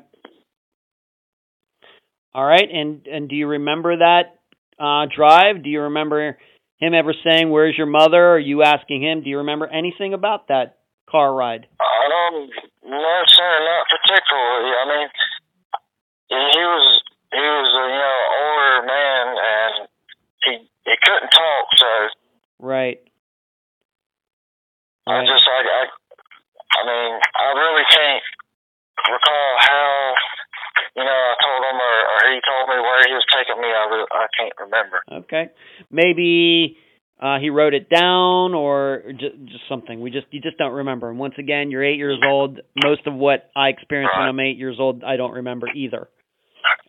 [2.33, 4.39] All right, and and do you remember that
[4.79, 5.63] uh, drive?
[5.63, 6.37] Do you remember
[6.77, 9.23] him ever saying, "Where's your mother?" Or you asking him?
[9.23, 10.78] Do you remember anything about that
[11.09, 11.67] car ride?
[11.81, 12.49] Um,
[12.85, 14.71] no, sir, not particularly.
[14.77, 15.07] I mean,
[16.29, 16.85] he was
[17.33, 19.73] he was a you know older man, and
[20.45, 20.51] he
[20.85, 21.89] he couldn't talk, so
[22.59, 22.99] Right.
[25.07, 25.27] I Right.
[25.27, 25.83] just I, I
[26.77, 28.23] I mean I really can't
[29.09, 30.13] recall how
[30.95, 33.67] you know I told him or, or he told me where he was taking me.
[33.67, 35.01] I re- I can't remember.
[35.23, 35.49] Okay.
[35.89, 36.77] Maybe
[37.21, 39.99] uh, he wrote it down or just, just something.
[39.99, 41.10] We just you just don't remember.
[41.10, 42.60] And once again, you're eight years old.
[42.84, 46.08] Most of what I experienced when I'm eight years old, I don't remember either.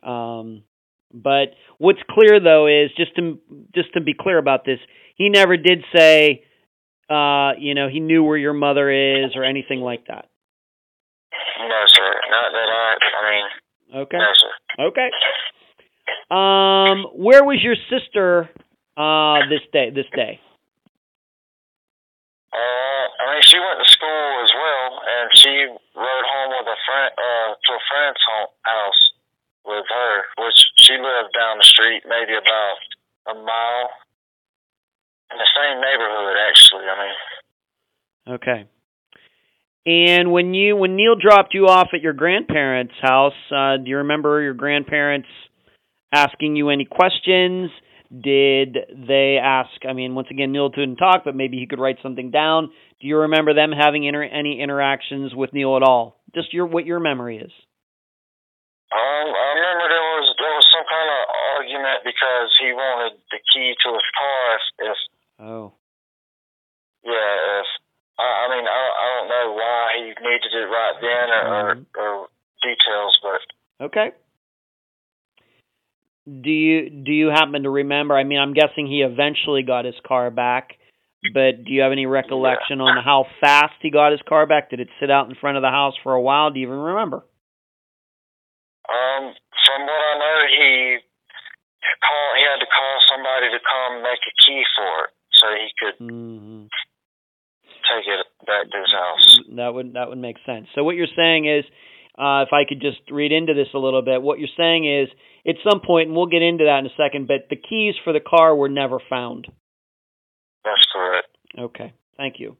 [0.03, 0.62] Um,
[1.12, 3.38] but what's clear though is just to
[3.75, 4.79] just to be clear about this,
[5.16, 6.45] he never did say,
[7.11, 10.27] uh, you know, he knew where your mother is or anything like that.
[11.59, 12.97] No, sir, not that I.
[13.19, 14.16] I mean, Okay.
[14.16, 14.85] no, sir.
[14.87, 15.09] Okay.
[16.31, 18.49] Um, where was your sister
[18.96, 19.90] uh this day?
[19.90, 20.40] This day.
[22.50, 25.55] Uh, I mean, she went to school as well, and she
[25.94, 29.03] rode home with a friend uh, to a friend's home, house
[29.64, 32.79] with her, which she lived down the street, maybe about
[33.31, 33.90] a mile
[35.31, 36.35] in the same neighborhood.
[36.42, 37.14] Actually, I mean,
[38.29, 38.66] Okay.
[39.87, 43.98] And when you when Neil dropped you off at your grandparents' house, uh, do you
[43.98, 45.29] remember your grandparents
[46.12, 47.70] asking you any questions?
[48.11, 49.70] Did they ask?
[49.88, 52.70] I mean, once again, Neil didn't talk, but maybe he could write something down.
[53.01, 56.18] Do you remember them having inter- any interactions with Neil at all?
[56.35, 57.53] Just your what your memory is.
[58.90, 61.20] Um, I remember there was there was some kind of
[61.55, 64.42] argument because he wanted the key to his car.
[64.59, 64.99] If, if
[65.38, 65.73] Oh,
[67.07, 67.68] yeah, if
[68.18, 71.70] I, I mean I I don't know why he needed it right then or, or,
[71.94, 74.11] or details, but okay.
[76.43, 78.16] Do you do you happen to remember?
[78.16, 80.75] I mean, I'm guessing he eventually got his car back,
[81.35, 84.71] but do you have any recollection on how fast he got his car back?
[84.71, 86.51] Did it sit out in front of the house for a while?
[86.51, 87.25] Do you even remember?
[88.90, 89.33] um,
[89.66, 90.99] from what I know, he
[92.03, 95.69] call he had to call somebody to come make a key for it so he
[95.79, 96.66] could hmm
[97.90, 99.27] take it back to his house.
[99.57, 100.66] That would that would make sense.
[100.75, 101.64] So what you're saying is,
[102.19, 105.09] uh, if I could just read into this a little bit, what you're saying is,
[105.46, 108.12] at some point, and we'll get into that in a second, but the keys for
[108.12, 109.46] the car were never found.
[110.64, 111.29] That's correct.
[111.59, 112.57] Okay, thank you.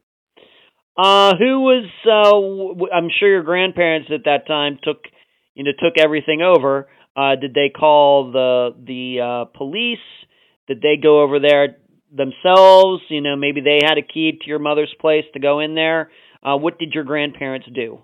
[0.96, 1.88] Uh, who was?
[2.04, 5.04] Uh, w- I'm sure your grandparents at that time took,
[5.54, 6.88] you know, took everything over.
[7.16, 9.98] Uh, did they call the the uh, police?
[10.68, 11.76] Did they go over there
[12.10, 13.02] themselves?
[13.08, 16.10] You know, maybe they had a key to your mother's place to go in there.
[16.42, 18.00] Uh, what did your grandparents do?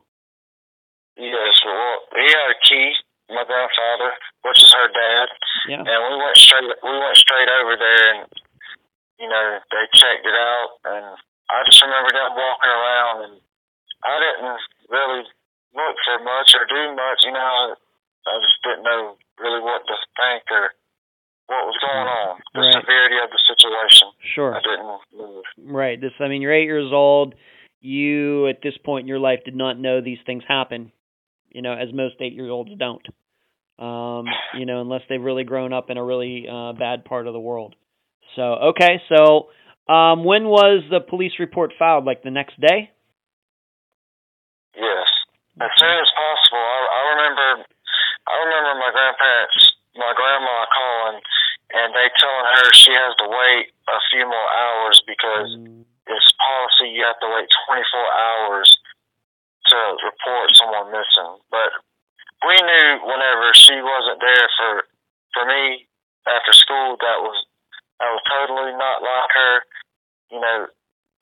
[1.16, 2.92] Yes, well, he had a key.
[3.28, 4.12] My grandfather,
[4.46, 5.28] which is her dad,
[5.68, 5.82] Yeah.
[5.82, 6.64] and we went straight.
[6.82, 8.26] We went straight over there, and
[9.18, 11.06] you know they checked it out, and
[11.50, 13.35] I just remember them walking around, and
[14.04, 15.22] I didn't really
[15.74, 17.18] look for much or do much.
[17.24, 17.74] You know,
[18.26, 20.70] I just didn't know really what to think or
[21.46, 22.59] what was going on, mm-hmm.
[22.59, 22.74] the Right.
[22.74, 24.09] severity of the situation.
[24.35, 24.54] Sure.
[24.56, 25.44] I didn't move.
[25.59, 26.00] Right.
[26.00, 26.12] This.
[26.18, 27.35] I mean, you're eight years old.
[27.80, 30.90] You, at this point in your life, did not know these things happen.
[31.50, 33.06] You know, as most eight-year-olds don't.
[33.78, 34.26] Um,
[34.58, 37.40] you know, unless they've really grown up in a really uh, bad part of the
[37.40, 37.74] world.
[38.34, 39.02] So, okay.
[39.08, 39.48] So,
[39.92, 42.04] um, when was the police report filed?
[42.04, 42.90] Like the next day?
[44.76, 45.08] Yes,
[45.60, 46.60] as soon as possible.
[46.60, 47.48] I, I remember,
[48.28, 49.56] I remember my grandparents,
[49.96, 51.20] my grandma calling,
[51.72, 56.32] and they telling her she has to wait a few more hours because Mm, it's
[56.38, 57.82] policy you have to wait 24
[58.14, 58.68] hours
[59.68, 61.42] to report someone missing.
[61.50, 61.74] But
[62.46, 64.72] we knew whenever she wasn't there for
[65.35, 65.87] for me
[66.26, 67.37] after school, that was
[68.00, 69.54] that was totally not like her.
[70.30, 70.66] You know,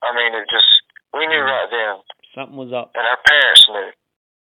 [0.03, 0.69] I mean, it just
[1.13, 1.49] we knew Mm.
[1.49, 1.95] right then,
[2.35, 2.91] something was up.
[2.95, 3.91] and our parents knew.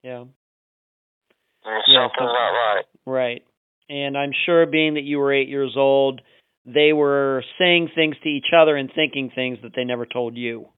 [0.03, 0.19] Yeah.
[0.21, 2.85] Mean, Yeah, something's something- not right.
[3.07, 3.43] Right.
[3.89, 6.21] And I'm sure being that you were eight years old,
[6.65, 10.69] they were saying things to each other and thinking things that they never told you.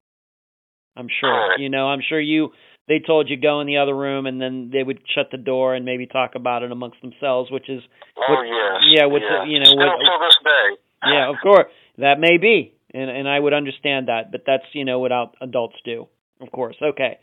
[0.97, 1.31] I'm sure.
[1.47, 1.61] Correct.
[1.61, 2.53] You know, I'm sure you
[2.89, 5.75] they told you go in the other room and then they would shut the door
[5.75, 7.83] and maybe talk about it amongst themselves, which is
[8.17, 8.93] Oh What- yes.
[8.97, 10.77] yeah, what's the- you know, Still what- to this day.
[11.13, 11.71] yeah, of course.
[11.99, 12.73] That may be.
[12.95, 16.09] And and I would understand that, but that's, you know, what adults do.
[16.41, 16.77] Of course.
[16.81, 17.19] Okay.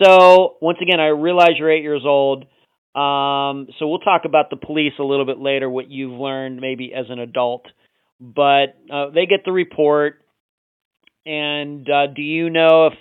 [0.00, 2.44] So, once again, I realize you're 8 years old.
[2.94, 6.92] Um so we'll talk about the police a little bit later what you've learned maybe
[6.94, 7.66] as an adult.
[8.20, 10.20] But uh, they get the report
[11.26, 12.94] and uh do you know if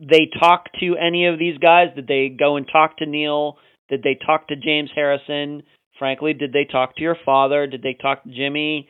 [0.00, 1.88] they talk to any of these guys?
[1.94, 3.58] Did they go and talk to Neil?
[3.88, 5.62] Did they talk to James Harrison?
[5.98, 7.66] Frankly, did they talk to your father?
[7.66, 8.88] Did they talk to Jimmy?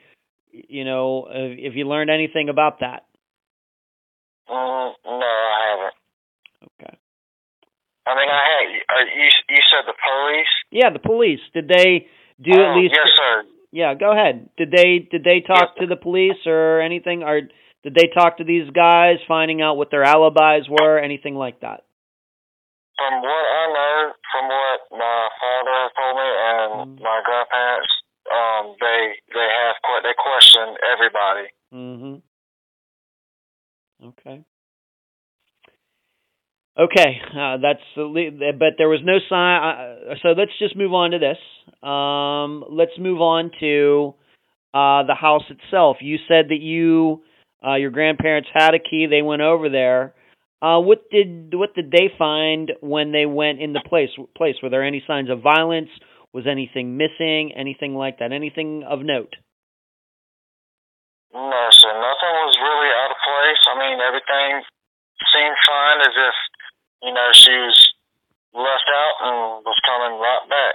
[0.52, 3.04] You know, if you learned anything about that.
[4.48, 5.94] Mm, no, I haven't.
[6.80, 6.98] Okay.
[8.06, 9.06] I mean, I had.
[9.16, 10.54] You you said the police.
[10.70, 11.40] Yeah, the police.
[11.54, 12.06] Did they
[12.42, 12.94] do Oh, at least?
[12.96, 13.44] Yes, sir.
[13.72, 14.50] Yeah, go ahead.
[14.56, 17.42] Did they did they talk to the police or anything, or
[17.82, 21.84] did they talk to these guys, finding out what their alibis were, anything like that?
[22.98, 27.02] From what I know, from what my father told me and Mm.
[27.02, 27.92] my grandparents,
[28.30, 31.48] um, they they have they question everybody.
[31.72, 32.14] Mm-hmm.
[34.08, 34.44] Okay.
[36.78, 39.62] Okay, uh, that's but there was no sign.
[39.62, 41.36] Uh, so let's just move on to this.
[41.82, 44.14] Um, let's move on to
[44.72, 45.98] uh, the house itself.
[46.00, 47.22] You said that you,
[47.66, 49.06] uh, your grandparents had a key.
[49.06, 50.14] They went over there.
[50.62, 54.10] Uh, what did what did they find when they went in the place?
[54.36, 55.88] Place were there any signs of violence?
[56.32, 57.52] Was anything missing?
[57.56, 58.32] Anything like that?
[58.32, 59.34] Anything of note?
[61.32, 61.88] No, sir.
[61.88, 63.62] Nothing was really out of place.
[63.72, 64.62] I mean, everything
[65.32, 66.36] seemed fine, as if
[67.02, 67.78] you know she was
[68.52, 70.74] left out and was coming right back.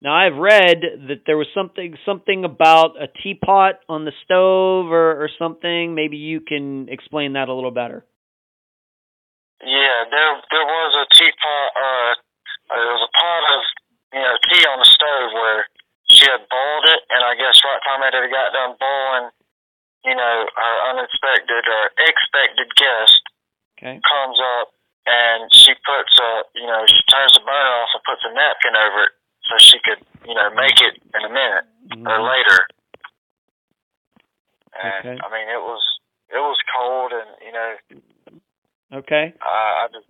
[0.00, 5.26] Now I've read that there was something something about a teapot on the stove or,
[5.26, 5.94] or something.
[5.94, 8.06] Maybe you can explain that a little better.
[9.58, 11.68] Yeah, there there was a teapot.
[11.74, 12.14] Uh,
[12.70, 13.60] uh there was a pot of
[14.14, 15.66] you know tea on the stove where
[16.06, 19.34] she had boiled it, and I guess right time it it got done boiling,
[20.06, 23.18] you know, her unexpected or expected guest
[23.74, 23.98] okay.
[24.06, 24.78] comes up
[25.10, 28.78] and she puts a you know she turns the burner off and puts a napkin
[28.78, 29.17] over it
[29.48, 31.64] so she could, you know, make it in a minute
[32.06, 32.28] or Mhm.
[32.28, 32.58] later.
[34.82, 35.18] And Okay.
[35.22, 35.82] I mean, it was
[36.30, 39.34] it was cold, and you know, Okay.
[39.40, 40.06] I, I just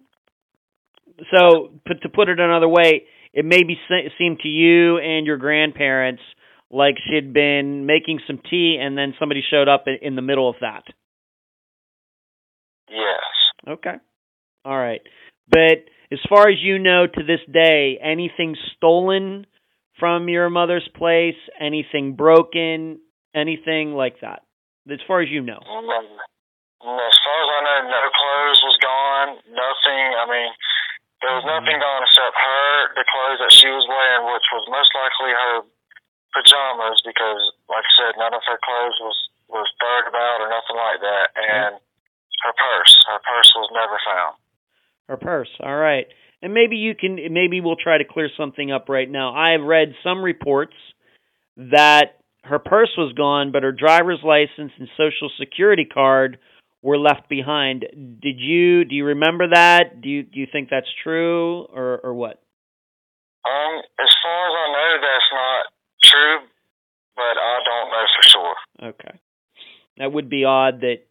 [1.30, 5.36] So, put, to put it another way, it maybe se- seemed to you and your
[5.36, 6.22] grandparents
[6.70, 10.49] like she'd been making some tea, and then somebody showed up in, in the middle
[10.49, 10.84] of that.
[12.89, 13.22] yes,
[13.66, 13.95] Okay.
[14.64, 15.01] All right.
[15.49, 19.46] But as far as you know to this day, anything stolen
[19.98, 23.00] from your mother's place, anything broken,
[23.34, 24.42] anything like that?
[24.90, 25.61] As far as you know.
[25.61, 26.18] Mm, mm
[26.88, 30.04] as far as I know, no clothes was gone, nothing.
[30.14, 30.50] I mean,
[31.20, 31.59] there was mm-hmm.
[31.59, 35.66] nothing gone except her, the clothes that she was wearing, which was most likely her
[36.32, 40.78] pajamas, because, like I said, none of her clothes was was burned about or nothing
[40.78, 41.50] like that, mm-hmm.
[41.50, 41.72] and
[42.46, 44.38] her purse, her purse was never found.
[45.09, 45.48] Her purse.
[45.61, 46.06] All right.
[46.42, 49.34] And maybe you can maybe we'll try to clear something up right now.
[49.34, 50.74] I've read some reports
[51.56, 56.38] that her purse was gone, but her driver's license and social security card
[56.82, 57.80] were left behind.
[57.90, 60.00] Did you do you remember that?
[60.00, 62.40] Do you do you think that's true or or what?
[63.44, 65.64] Um, as far as I know, that's not
[66.04, 66.38] true,
[67.16, 68.90] but I don't know for sure.
[68.90, 69.18] Okay.
[69.98, 71.07] That would be odd that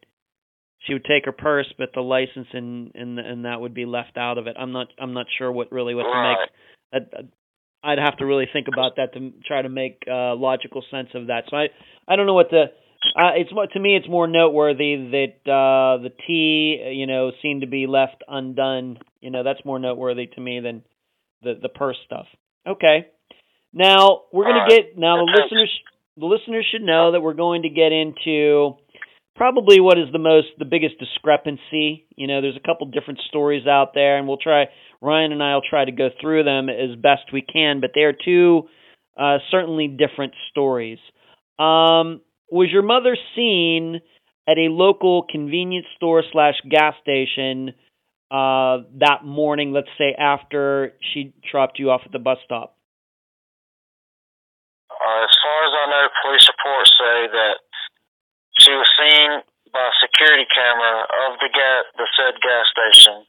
[0.88, 4.16] she would take her purse, but the license and and and that would be left
[4.16, 4.56] out of it.
[4.58, 6.48] I'm not I'm not sure what really what to make.
[6.92, 7.28] I'd,
[7.84, 11.28] I'd have to really think about that to try to make uh, logical sense of
[11.28, 11.44] that.
[11.50, 11.66] So I
[12.08, 12.64] I don't know what to.
[13.14, 13.96] Uh, it's to me.
[13.96, 18.98] It's more noteworthy that uh, the tea, you know, seemed to be left undone.
[19.20, 20.82] You know, that's more noteworthy to me than
[21.42, 22.26] the the purse stuff.
[22.66, 23.08] Okay.
[23.72, 25.70] Now we're gonna get now the listeners
[26.18, 28.74] the listeners should know that we're going to get into
[29.38, 32.04] probably what is the most the biggest discrepancy.
[32.16, 34.66] You know, there's a couple different stories out there, and we'll try
[35.00, 38.12] Ryan and I'll try to go through them as best we can, but they are
[38.12, 38.64] two
[39.18, 40.98] uh, certainly different stories.
[41.58, 42.20] Um,
[42.50, 44.00] was your mother seen
[44.48, 47.70] at a local convenience store slash gas station
[48.30, 49.72] uh, that morning?
[49.72, 52.76] Let's say after she dropped you off at the bus stop.
[54.90, 57.54] Uh, as far as I know, police reports say that
[58.68, 59.28] she was seen
[59.72, 63.24] by a security camera of the gas, the said gas station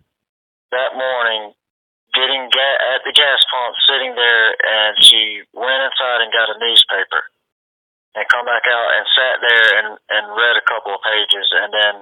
[0.76, 1.56] that morning,
[2.12, 6.60] getting ga- at the gas pump, sitting there, and she went inside and got a
[6.60, 7.24] newspaper,
[8.20, 11.72] and come back out and sat there and and read a couple of pages, and
[11.72, 11.96] then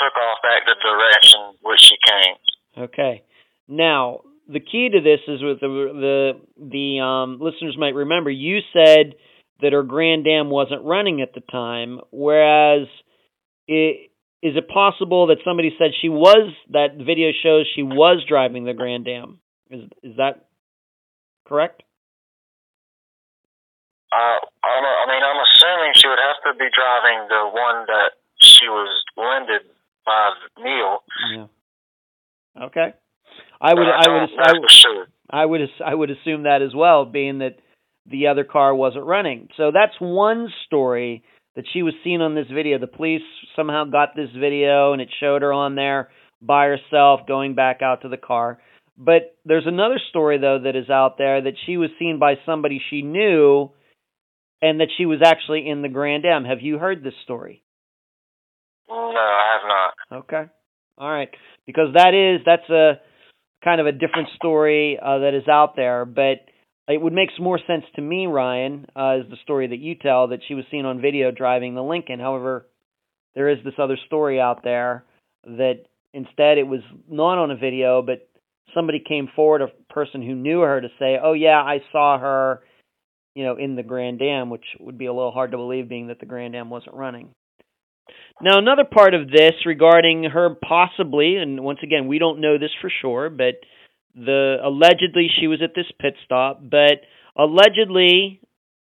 [0.00, 2.36] took off back the direction which she came.
[2.88, 3.22] Okay.
[3.68, 6.18] Now, the key to this is with the the
[6.56, 9.20] the um, listeners might remember you said
[9.62, 12.88] that her Grand Am wasn't running at the time, whereas
[13.66, 14.10] it,
[14.42, 18.74] is it possible that somebody said she was that video shows she was driving the
[18.74, 19.38] Grand Am?
[19.70, 20.48] Is is that
[21.46, 21.82] correct?
[24.12, 28.66] Uh, I mean, I'm assuming she would have to be driving the one that she
[28.66, 29.62] was lended
[30.04, 30.98] by Neil.
[31.36, 31.46] Yeah.
[32.64, 32.94] Okay.
[33.60, 35.06] I would I would I would sure.
[35.30, 37.56] I would I would assume that as well, being that
[38.06, 39.48] the other car wasn't running.
[39.56, 41.24] So that's one story
[41.56, 42.78] that she was seen on this video.
[42.78, 43.22] The police
[43.56, 48.02] somehow got this video and it showed her on there by herself going back out
[48.02, 48.60] to the car.
[48.96, 52.80] But there's another story though that is out there that she was seen by somebody
[52.90, 53.70] she knew
[54.62, 56.44] and that she was actually in the Grand Am.
[56.44, 57.62] Have you heard this story?
[58.88, 60.24] No, I have not.
[60.24, 60.50] Okay.
[60.98, 61.30] All right.
[61.66, 63.00] Because that is that's a
[63.64, 66.40] kind of a different story uh, that is out there, but
[66.90, 70.28] it would make more sense to me, Ryan, uh, is the story that you tell
[70.28, 72.20] that she was seen on video driving the Lincoln.
[72.20, 72.66] However,
[73.34, 75.04] there is this other story out there
[75.44, 78.28] that instead it was not on a video, but
[78.74, 82.62] somebody came forward, a person who knew her, to say, "Oh yeah, I saw her."
[83.36, 86.08] You know, in the Grand Am, which would be a little hard to believe, being
[86.08, 87.30] that the Grand Am wasn't running.
[88.42, 92.72] Now, another part of this regarding her possibly, and once again, we don't know this
[92.80, 93.60] for sure, but
[94.14, 97.02] the allegedly she was at this pit stop, but
[97.36, 98.40] allegedly,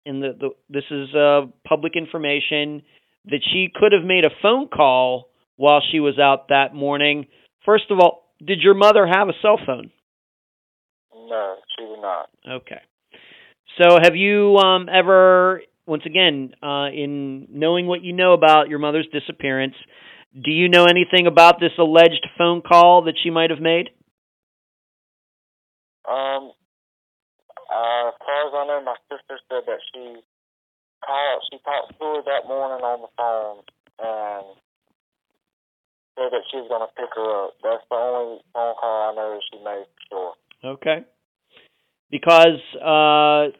[0.04, 2.82] in the, the this is uh, public information
[3.26, 7.26] that she could have made a phone call while she was out that morning.
[7.64, 9.90] First of all, did your mother have a cell phone?
[11.12, 12.30] No, she did not.
[12.48, 12.80] Okay.
[13.80, 18.78] So, have you um, ever, once again, uh, in knowing what you know about your
[18.78, 19.74] mother's disappearance,
[20.34, 23.90] do you know anything about this alleged phone call that she might have made?
[26.10, 26.50] Um,
[27.70, 30.18] uh, as far as I know, my sister said that she
[31.06, 31.42] called.
[31.50, 33.62] She talked to her that morning on the phone,
[34.02, 34.58] and
[36.18, 37.54] said that she was going to pick her up.
[37.62, 40.34] That's the only phone call I know she made for sure.
[40.74, 41.06] Okay.
[42.10, 43.56] Because uh,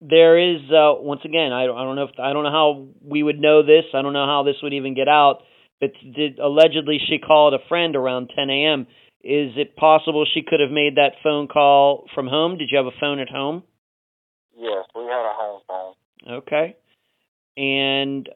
[0.00, 2.86] there is uh, once again, I don't, I don't know if I don't know how
[3.02, 3.84] we would know this.
[3.94, 5.40] I don't know how this would even get out.
[5.80, 8.86] But did allegedly she called a friend around 10 a.m.
[9.26, 12.58] Is it possible she could have made that phone call from home?
[12.58, 13.64] Did you have a phone at home?
[14.56, 15.94] Yes, we had a home phone.
[16.36, 16.76] Okay.
[17.56, 18.28] And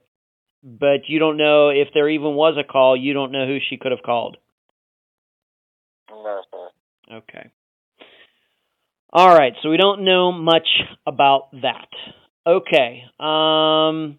[0.65, 2.97] but you don't know if there even was a call.
[2.97, 4.37] You don't know who she could have called.
[6.11, 7.17] No, sir.
[7.19, 7.53] Okay.
[9.13, 10.67] All right, so we don't know much
[11.07, 11.89] about that.
[12.45, 13.05] Okay.
[13.21, 14.19] Um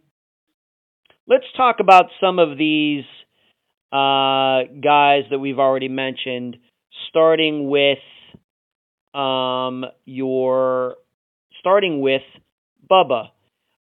[1.27, 3.03] let's talk about some of these
[3.91, 6.57] uh guys that we've already mentioned
[7.09, 7.99] starting with
[9.13, 10.95] um your
[11.59, 12.21] starting with
[12.89, 13.29] Bubba.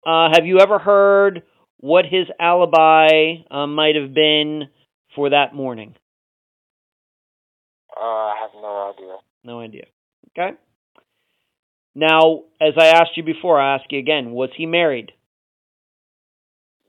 [0.05, 1.43] Uh have you ever heard
[1.79, 4.63] what his alibi uh, might have been
[5.15, 5.95] for that morning?
[7.95, 9.15] Uh, I have no idea.
[9.43, 9.85] No idea.
[10.31, 10.57] Okay.
[11.95, 15.11] Now, as I asked you before, I ask you again: Was he married?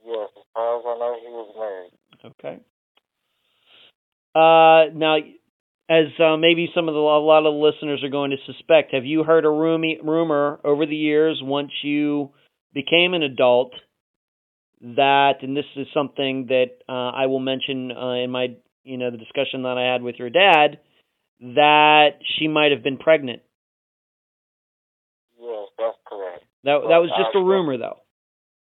[0.05, 2.33] Yes, as far as I know, he was married.
[2.39, 2.59] Okay.
[4.33, 5.17] Uh, now,
[5.89, 8.93] as uh, maybe some of the a lot of the listeners are going to suspect,
[8.93, 12.31] have you heard a roomy, rumor over the years once you
[12.73, 13.73] became an adult
[14.81, 19.11] that, and this is something that uh, I will mention uh, in my, you know,
[19.11, 20.79] the discussion that I had with your dad,
[21.41, 23.41] that she might have been pregnant.
[25.39, 26.45] Yes, that's correct.
[26.63, 27.99] That that was just a rumor, though.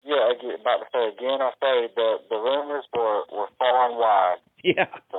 [0.04, 1.42] Yeah, again, about to say again.
[1.42, 4.36] I say the the rumors were were far and wide.
[4.62, 4.92] Yeah.
[5.10, 5.18] So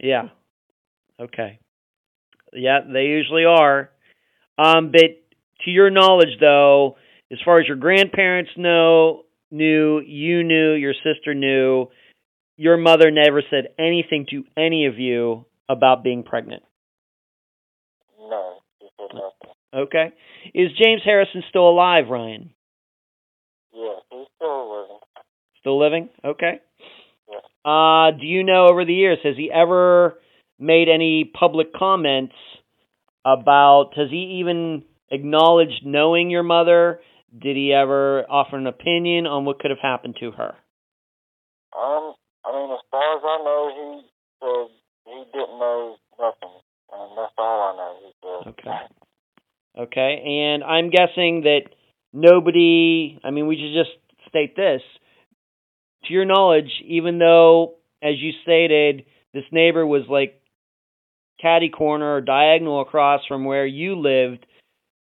[0.00, 0.28] Yeah.
[1.20, 1.58] Okay.
[2.52, 3.90] Yeah, they usually are.
[4.58, 5.02] Um, but
[5.64, 6.96] to your knowledge, though,
[7.30, 11.88] as far as your grandparents know, knew, you knew, your sister knew,
[12.56, 16.62] your mother never said anything to any of you about being pregnant.
[18.18, 19.56] no, he said nothing.
[19.74, 20.12] Okay.
[20.54, 22.50] Is James Harrison still alive, Ryan?
[23.74, 24.98] Yes, he's still living.
[25.60, 26.08] Still living?
[26.24, 26.60] Okay.
[27.66, 30.20] Uh, do you know over the years, has he ever
[30.58, 32.34] made any public comments
[33.24, 37.00] about, has he even acknowledged knowing your mother?
[37.36, 40.54] Did he ever offer an opinion on what could have happened to her?
[41.76, 42.14] Um,
[42.44, 44.06] I mean, as far as I know, he
[44.40, 46.54] said he didn't know nothing,
[46.92, 47.96] and that's all I know.
[48.06, 48.48] He said.
[48.52, 48.78] Okay.
[49.76, 50.22] Okay.
[50.24, 51.62] And I'm guessing that
[52.12, 53.98] nobody, I mean, we should just
[54.28, 54.82] state this.
[56.06, 59.04] To your knowledge, even though, as you stated,
[59.34, 60.40] this neighbor was like
[61.40, 64.46] catty corner or diagonal across from where you lived,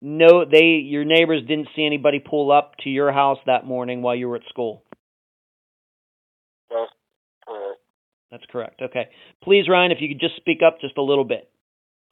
[0.00, 4.14] no, they, your neighbors didn't see anybody pull up to your house that morning while
[4.14, 4.82] you were at school.
[6.70, 6.90] That's
[7.46, 7.78] correct.
[8.30, 8.82] That's correct.
[8.82, 9.08] Okay.
[9.42, 11.48] Please, Ryan, if you could just speak up just a little bit.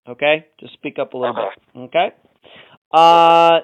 [0.08, 0.46] Okay?
[0.60, 1.80] Just speak up a little bit.
[1.80, 2.08] Okay?
[2.92, 3.60] Uh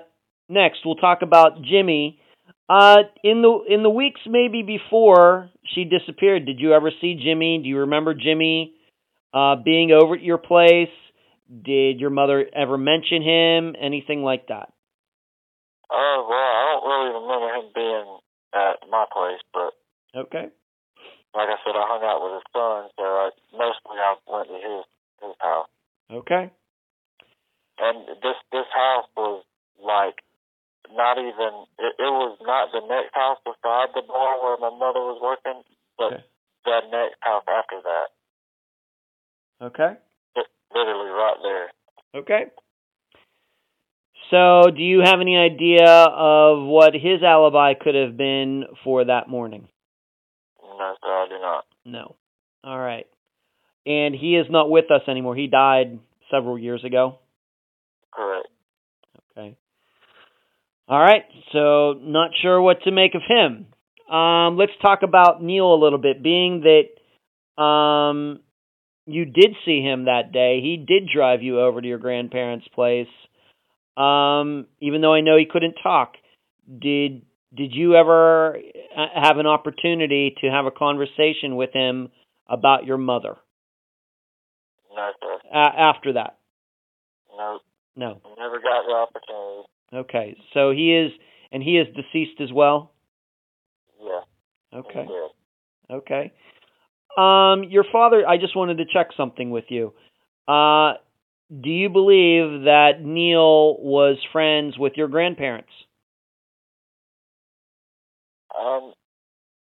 [0.48, 2.20] next we'll talk about Jimmy.
[2.68, 7.60] Uh in the in the weeks maybe before she disappeared, did you ever see Jimmy?
[7.62, 8.74] Do you remember Jimmy
[9.32, 10.88] uh being over at your place?
[11.48, 13.74] Did your mother ever mention him?
[13.80, 14.70] Anything like that?
[15.90, 18.18] Oh well, I don't really remember him being
[18.54, 19.72] at my place, but
[20.14, 20.48] Okay.
[21.34, 24.54] like I said, I hung out with his son, so I, mostly I went to
[24.54, 24.84] his
[25.22, 25.68] his house.
[26.12, 26.50] Okay.
[27.78, 29.44] And this this house was
[29.82, 30.16] like
[30.94, 35.00] not even it, it was not the next house beside the bar where my mother
[35.00, 35.62] was working,
[35.96, 36.24] but Okay.
[36.64, 38.08] the next house after that.
[39.66, 39.96] Okay.
[40.36, 42.20] Li- Literally right there.
[42.22, 42.44] Okay.
[44.30, 49.28] So, do you have any idea of what his alibi could have been for that
[49.28, 49.68] morning?
[50.62, 51.64] No, sir, I do not.
[51.86, 52.16] No.
[52.62, 53.06] All right.
[53.86, 55.34] And he is not with us anymore.
[55.34, 55.98] He died
[56.30, 57.18] several years ago.
[58.12, 58.48] Correct.
[59.36, 59.56] Okay.
[60.88, 61.24] All right.
[61.52, 63.66] So, not sure what to make of him.
[64.14, 66.22] Um, let's talk about Neil a little bit.
[66.22, 68.40] Being that um,
[69.06, 73.08] you did see him that day, he did drive you over to your grandparents' place.
[73.96, 76.14] Um, even though I know he couldn't talk,
[76.66, 77.22] did
[77.54, 82.10] did you ever uh, have an opportunity to have a conversation with him
[82.46, 83.36] about your mother
[84.94, 85.38] No, sir.
[85.52, 86.38] a- after that?
[87.36, 87.58] No,
[87.96, 88.20] No.
[88.38, 89.68] never got the opportunity.
[89.92, 90.36] Okay.
[90.54, 91.12] So he is,
[91.52, 92.92] and he is deceased as well.
[94.00, 94.20] Yeah.
[94.78, 95.06] Okay.
[95.06, 95.30] did.
[95.90, 96.32] Okay.
[97.16, 98.26] Um, your father.
[98.26, 99.92] I just wanted to check something with you.
[100.46, 100.94] Uh,
[101.50, 105.70] do you believe that Neil was friends with your grandparents?
[108.58, 108.92] Um,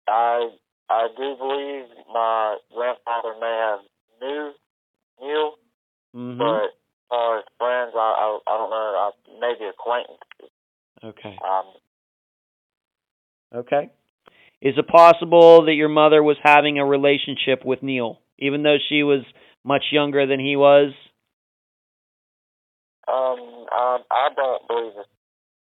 [0.07, 0.49] I
[0.89, 3.79] I do believe my grandfather may have
[4.21, 4.51] knew
[5.21, 5.53] Neil,
[6.13, 6.80] hmm but
[7.11, 8.75] far as friends, I I, I don't know.
[8.75, 10.49] I, maybe acquaintances.
[11.03, 11.37] Okay.
[11.45, 11.65] Um,
[13.53, 13.89] Okay.
[14.61, 19.03] Is it possible that your mother was having a relationship with Neil, even though she
[19.03, 19.25] was
[19.63, 20.93] much younger than he was?
[23.07, 25.05] um, I, I don't believe it,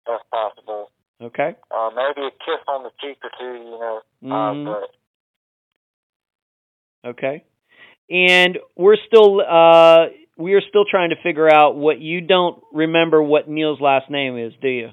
[0.07, 0.89] that's possible.
[1.21, 1.55] Okay.
[1.69, 4.01] Uh, maybe a kiss on the cheek or two, you know.
[4.23, 4.67] Mhm.
[4.67, 4.89] Uh, but
[7.09, 7.43] Okay.
[8.09, 10.07] And we're still uh
[10.38, 14.38] we are still trying to figure out what you don't remember what Neil's last name
[14.38, 14.89] is, do you?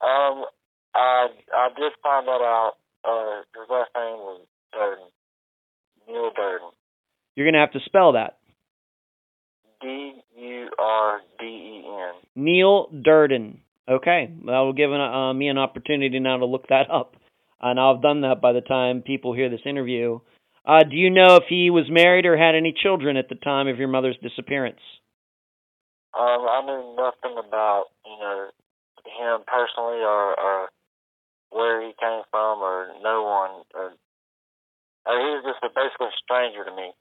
[0.00, 0.44] um,
[0.94, 2.72] I I did find that out.
[3.04, 4.40] Uh, his last name was
[4.72, 5.06] Durden,
[6.06, 6.68] Neil Durden.
[7.34, 8.38] You're going to have to spell that.
[9.80, 12.14] D U R D E N.
[12.34, 13.60] Neil Durden.
[13.88, 14.30] Okay.
[14.46, 17.14] That will give an, uh, me an opportunity now to look that up.
[17.60, 20.20] And I'll have done that by the time people hear this interview.
[20.68, 23.68] Uh, do you know if he was married or had any children at the time
[23.68, 24.80] of your mother's disappearance?
[26.12, 28.50] Um, I knew nothing about you know
[29.06, 30.68] him personally or or
[31.50, 33.94] where he came from or no one or.
[35.06, 36.92] Uh, he was just a basically a stranger to me.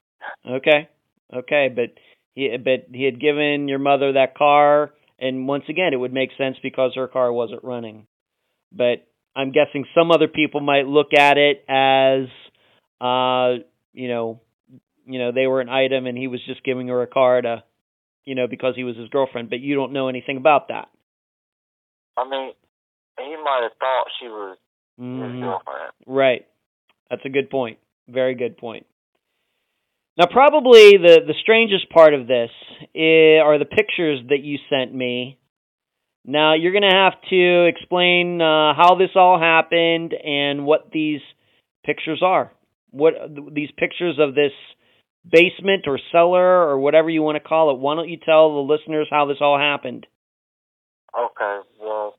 [0.49, 0.87] Okay.
[1.35, 1.99] Okay, but
[2.35, 6.29] he but he had given your mother that car and once again it would make
[6.37, 8.07] sense because her car wasn't running.
[8.71, 12.29] But I'm guessing some other people might look at it as
[12.99, 13.55] uh
[13.93, 14.41] you know
[15.05, 17.63] you know they were an item and he was just giving her a car to
[18.25, 20.89] you know because he was his girlfriend, but you don't know anything about that.
[22.17, 22.51] I mean,
[23.19, 24.57] he might have thought she was
[24.97, 25.41] his Mhm.
[25.41, 25.91] girlfriend.
[26.05, 26.45] Right.
[27.09, 27.77] That's a good point.
[28.07, 28.85] Very good point.
[30.17, 32.49] Now, probably the, the strangest part of this
[32.95, 35.37] i are the pictures that you sent me.
[36.25, 41.21] Now, you're going to have to explain uh, how this all happened and what these
[41.85, 42.51] pictures are.
[42.97, 43.13] What
[43.53, 44.51] these pictures of this
[45.29, 47.79] basement or cellar or whatever you want to call it.
[47.79, 50.07] Why don't you tell the listeners how this all happened?
[51.17, 52.15] Okay, well,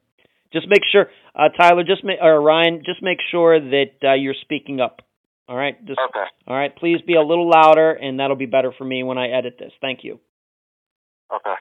[0.52, 4.34] Just make sure, uh, Tyler, just ma- or Ryan, just make sure that uh, you're
[4.42, 5.02] speaking up.
[5.48, 6.74] All right, just okay, all right.
[6.76, 9.72] Please be a little louder, and that'll be better for me when I edit this.
[9.80, 10.20] Thank you.
[11.34, 11.54] okay.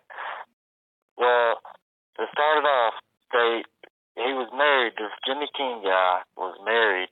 [1.17, 1.55] Well,
[2.17, 2.93] to start it off,
[3.31, 3.61] they
[4.15, 4.93] he was married.
[4.97, 7.09] This Jimmy King guy was married,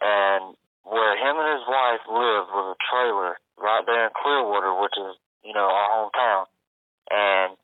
[0.00, 4.96] and where him and his wife lived was a trailer right there in Clearwater, which
[4.96, 6.44] is you know our hometown.
[7.10, 7.56] And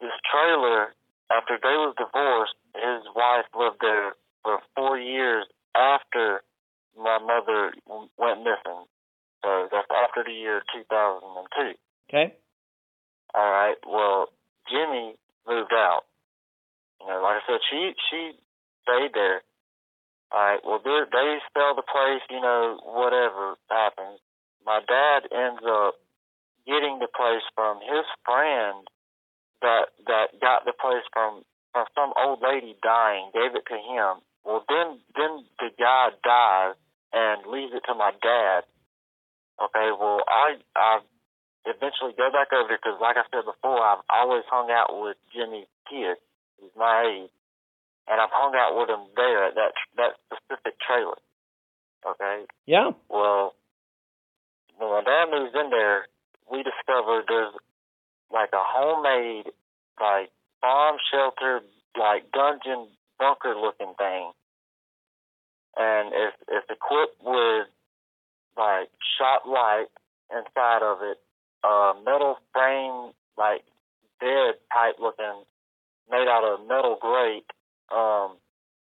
[0.00, 0.94] this trailer,
[1.30, 6.42] after they was divorced, his wife lived there for four years after
[6.96, 7.72] my mother
[8.18, 8.86] went missing.
[9.42, 11.74] So that's after the year 2002.
[12.08, 12.34] Okay.
[13.34, 13.76] All right.
[13.86, 14.28] Well,
[14.68, 15.14] Jimmy
[15.46, 16.02] moved out.
[17.00, 18.32] You know, like I said, she she
[18.82, 19.42] stayed there.
[20.32, 20.60] All right.
[20.64, 22.22] Well, they they sell the place.
[22.30, 24.20] You know, whatever happens,
[24.64, 25.94] my dad ends up
[26.66, 28.86] getting the place from his friend
[29.62, 33.30] that that got the place from from some old lady dying.
[33.34, 34.22] Gave it to him.
[34.44, 36.76] Well, then then the guy dies
[37.12, 38.62] and leaves it to my dad.
[39.58, 39.90] Okay.
[39.98, 41.00] Well, I I
[41.66, 45.68] eventually go back over because, like I said before, I've always hung out with Jimmy's
[45.90, 46.16] kid.
[46.60, 47.30] He's my age,
[48.10, 51.16] and I've hung out with him there at that that specific trailer.
[52.04, 52.44] Okay.
[52.66, 52.90] Yeah.
[53.08, 53.54] Well,
[54.78, 56.06] when my dad moves in there,
[56.50, 57.54] we discovered there's
[58.32, 59.52] like a homemade,
[60.00, 60.30] like
[60.60, 61.60] bomb shelter,
[61.98, 62.88] like dungeon
[63.18, 64.32] bunker looking thing,
[65.76, 67.68] and it's it's equipped with
[68.56, 69.86] like shot light
[70.34, 71.18] inside of it,
[71.62, 73.62] uh, metal frame, like
[74.18, 75.44] bed type looking,
[76.10, 77.46] made out of metal grate,
[77.90, 78.36] um,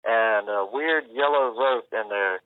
[0.04, 2.40] and a weird yellow rope in there.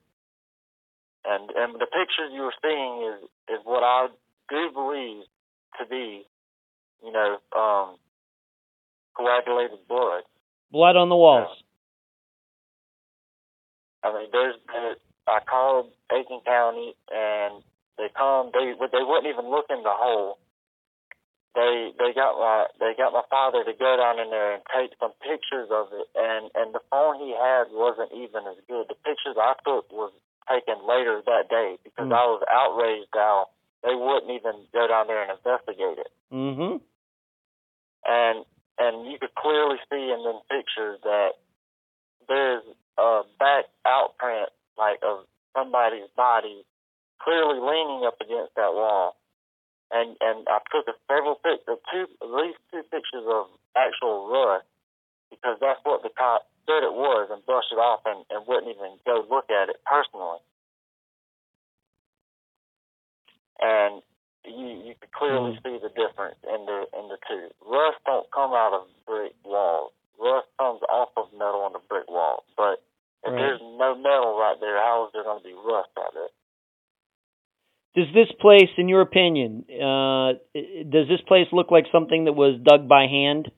[1.25, 4.07] And and the pictures you were seeing is is what I
[4.49, 5.23] do believe
[5.79, 6.25] to be,
[7.03, 7.95] you know, um,
[9.15, 10.23] coagulated blood.
[10.71, 11.57] Blood on the walls.
[14.03, 14.95] I mean, there's, there,
[15.27, 17.63] I called Aiken County and
[17.97, 18.51] they come.
[18.53, 20.37] They they wouldn't even look in the hole.
[21.55, 24.93] They they got my they got my father to go down in there and take
[24.99, 26.07] some pictures of it.
[26.15, 28.85] And and the phone he had wasn't even as good.
[28.87, 30.13] The pictures I took was
[30.45, 32.13] taken later that day because Hmm.
[32.13, 33.49] I was outraged how
[33.83, 36.11] they wouldn't even go down there and investigate it.
[36.31, 36.77] Mm-hmm.
[38.05, 38.45] and
[38.77, 41.33] and you could clearly see in them pictures that
[42.29, 42.63] there's
[42.97, 45.25] a back outprint like of
[45.57, 46.63] somebody's body
[47.21, 49.17] clearly leaning up against that wall.
[49.91, 54.67] And and I took a several pictures, two at least two pictures of actual rust
[55.31, 58.69] because that's what the cops said it was and brushed it off and, and wouldn't
[58.69, 60.39] even go look at it personally.
[63.61, 64.01] And
[64.45, 65.63] you you could clearly Mm.
[65.63, 67.49] see the difference in the in the two.
[67.65, 69.93] Rust don't come out of brick walls.
[70.19, 72.45] Rust comes off of metal on the brick wall.
[72.57, 72.83] But
[73.23, 73.37] if Right.
[73.37, 76.29] there's no metal right there, how is there going to be rust out there?
[77.99, 80.39] Does this place, in your opinion, uh,
[80.87, 83.51] does this place look like something that was dug by hand?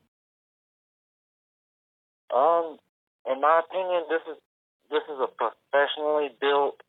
[2.33, 2.81] Um,
[3.29, 4.41] in my opinion, this is
[4.89, 6.81] this is a professionally built.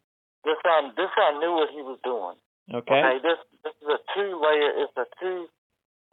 [0.49, 2.41] This guy this guy knew what he was doing.
[2.73, 3.21] Okay.
[3.21, 4.73] this this is a two layer.
[4.89, 5.45] It's a two.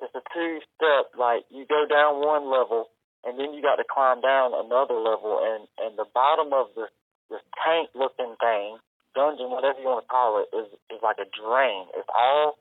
[0.03, 1.15] It's a two step.
[1.15, 2.91] Like you go down one level,
[3.23, 6.91] and then you got to climb down another level, and and the bottom of this
[7.31, 8.75] this tank looking thing,
[9.15, 11.87] dungeon, whatever you want to call it, is is like a drain.
[11.95, 12.57] It's all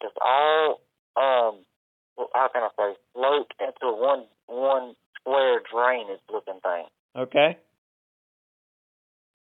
[0.00, 0.80] it's all
[1.16, 1.64] um.
[2.32, 2.96] How can I say?
[3.14, 6.84] Float into one one square drainage looking thing.
[7.16, 7.58] Okay.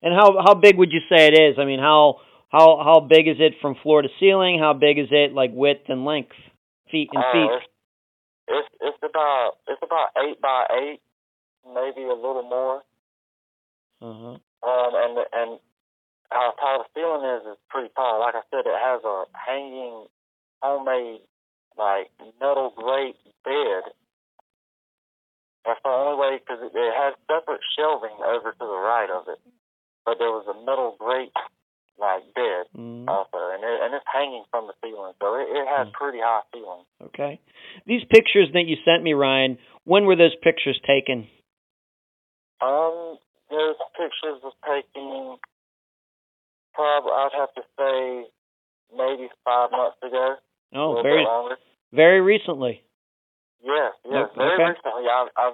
[0.02, 1.56] And how how big would you say it is?
[1.58, 2.20] I mean, how
[2.50, 4.58] how how big is it from floor to ceiling?
[4.60, 6.36] How big is it like width and length,
[6.90, 7.50] feet and Uh, feet?
[7.50, 7.66] it's,
[8.48, 11.00] it's it's about it's about eight by eight,
[11.66, 12.82] maybe a little more.
[14.02, 14.36] Uh-huh.
[14.68, 15.60] Um, and and
[16.34, 18.18] how tall the ceiling is is pretty tall.
[18.18, 20.10] Like I said, it has a hanging,
[20.60, 21.22] homemade,
[21.78, 22.10] like
[22.42, 23.16] metal grate
[23.46, 23.94] bed.
[25.64, 29.30] That's the only way because it, it has separate shelving over to the right of
[29.30, 29.40] it,
[30.04, 31.32] but there was a metal grate
[31.98, 35.66] like bed Mm, also, and it, and it's hanging from the ceiling, so it, it
[35.68, 35.92] has Mm.
[35.92, 36.84] pretty high ceiling.
[37.06, 37.40] okay.
[37.86, 41.28] These pictures that you sent me, Ryan, when were those pictures taken?
[42.60, 43.18] Um,
[43.50, 45.38] those pictures was taken.
[46.74, 48.26] Probably, I'd have to say,
[48.90, 50.36] maybe five months ago.
[50.74, 51.24] Oh, very
[51.92, 52.82] very recently.
[53.62, 55.06] Yes, yes, Oh, very recently.
[55.08, 55.52] I, I,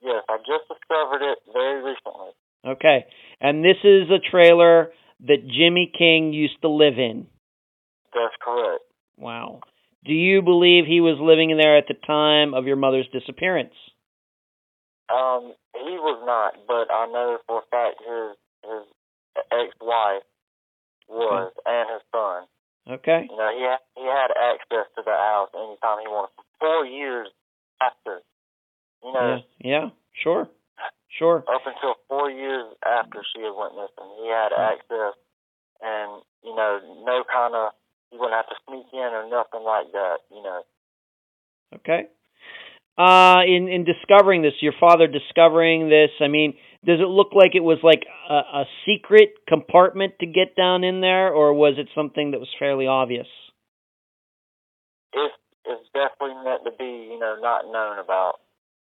[0.00, 2.30] yes, I just discovered it very recently.
[2.64, 3.06] Okay.
[3.40, 4.92] And this is a trailer
[5.26, 7.26] that Jimmy King used to live in.
[8.14, 8.84] That's correct.
[9.18, 9.60] Wow.
[10.04, 13.74] Do you believe he was living in there at the time of your mother's disappearance?
[15.10, 18.86] Um, he was not, but I know for a fact his his
[19.50, 20.22] ex-wife
[21.08, 22.44] was, and his son.
[22.88, 23.28] Okay.
[23.30, 26.32] You know, he had, he had access to the house anytime he wanted.
[26.58, 27.28] Four years
[27.80, 28.20] after,
[29.02, 29.70] you know, Yeah.
[29.70, 29.90] Yeah.
[30.14, 30.48] Sure.
[31.08, 31.44] Sure.
[31.46, 34.72] up until four years after she had went missing, he had Hmm.
[34.72, 35.14] access,
[35.82, 37.72] and you know, no kind of
[38.10, 40.18] he wouldn't have to sneak in or nothing like that.
[40.30, 40.62] You know,
[41.76, 42.06] Okay.
[42.98, 47.54] Uh, in in discovering this, your father discovering this, I mean, does it look like
[47.54, 51.88] it was like a, a secret compartment to get down in there, or was it
[51.94, 53.26] something that was fairly obvious?
[55.12, 58.40] it's it's definitely meant to be, you know, not known about.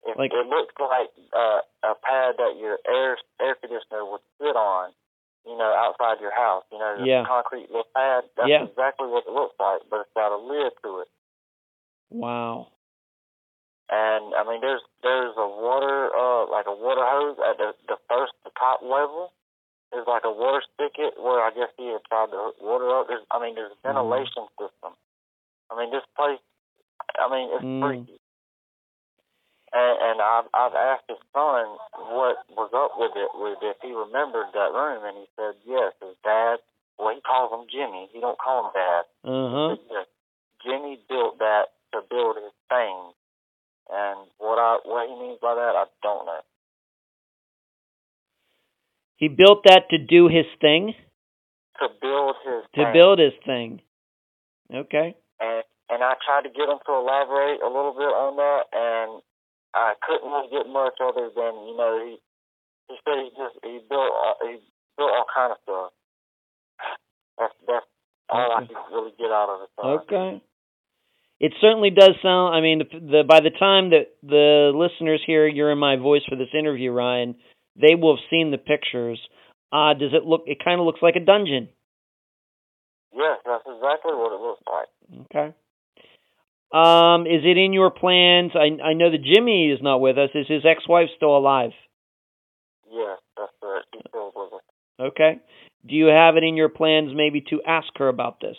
[0.06, 4.56] It, Like- it looks like uh, a pad that your air air conditioner would sit
[4.56, 4.92] on,
[5.44, 6.64] you know, outside your house.
[6.72, 7.24] You know, the Yeah.
[7.26, 8.24] concrete little pad.
[8.36, 8.64] That's Yeah.
[8.64, 11.08] exactly what it looks like, but it's got a lid to it.
[12.10, 12.68] Wow.
[13.90, 17.98] And I mean, there's there's a water uh like a water hose at the the
[18.08, 19.32] first the top level.
[19.90, 23.08] There's like a water spigot where I guess he had tried to water up.
[23.08, 24.94] There's I mean, there's a ventilation system.
[25.70, 26.38] I mean, this place.
[27.18, 27.82] I mean, it's Mm.
[27.82, 28.20] freaky.
[29.72, 31.66] And and I've I've asked his son
[32.14, 35.92] what was up with it, with if he remembered that room, and he said yes.
[36.00, 36.58] His dad.
[36.98, 38.08] Well, he calls him Jimmy.
[38.12, 39.04] He don't call him Dad.
[39.24, 39.76] Uh huh.
[39.90, 40.06] Yes,
[40.62, 43.14] Jimmy built that to build his things,
[43.92, 46.40] and what I what he means by that, I don't know.
[49.16, 50.94] He built that to do his thing,
[51.80, 52.92] To build his to thing.
[52.92, 53.82] build his thing.
[54.72, 55.14] Okay.
[55.40, 59.20] and and I tried to get him to elaborate a little bit on that, and
[59.74, 62.16] I couldn't really get much other than you know he
[62.88, 64.56] he said he just he built all, he
[64.96, 65.90] built all kind of stuff.
[67.38, 67.86] That's that's
[68.30, 69.70] all I could really get out of it.
[69.76, 69.86] son.
[70.06, 70.42] Okay.
[71.40, 72.54] It certainly does sound.
[72.54, 76.22] I mean, the, the by the time that the listeners hear you're in my voice
[76.28, 77.34] for this interview, Ryan,
[77.76, 79.18] they will have seen the pictures.
[79.72, 80.42] Uh, does it look?
[80.46, 81.68] It kind of looks like a dungeon.
[83.12, 84.88] Yes, that's exactly what it looks like.
[85.26, 85.54] Okay.
[86.72, 88.52] Um, is it in your plans?
[88.54, 90.30] I I know that Jimmy is not with us.
[90.34, 91.72] Is his ex-wife still alive?
[92.92, 93.86] Yes, that's correct.
[93.92, 94.60] He's still with us.
[95.00, 95.40] Okay.
[95.88, 98.56] Do you have it in your plans maybe to ask her about this?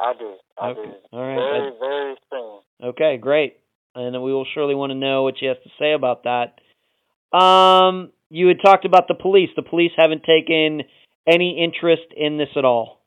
[0.00, 0.34] I do.
[0.60, 0.82] I okay.
[0.82, 0.92] do.
[1.12, 1.36] All right.
[1.36, 2.88] Very, very soon.
[2.90, 3.56] Okay, great.
[3.94, 6.58] And we will surely want to know what she has to say about that.
[7.36, 9.50] Um, you had talked about the police.
[9.54, 10.82] The police haven't taken
[11.26, 13.00] any interest in this at all.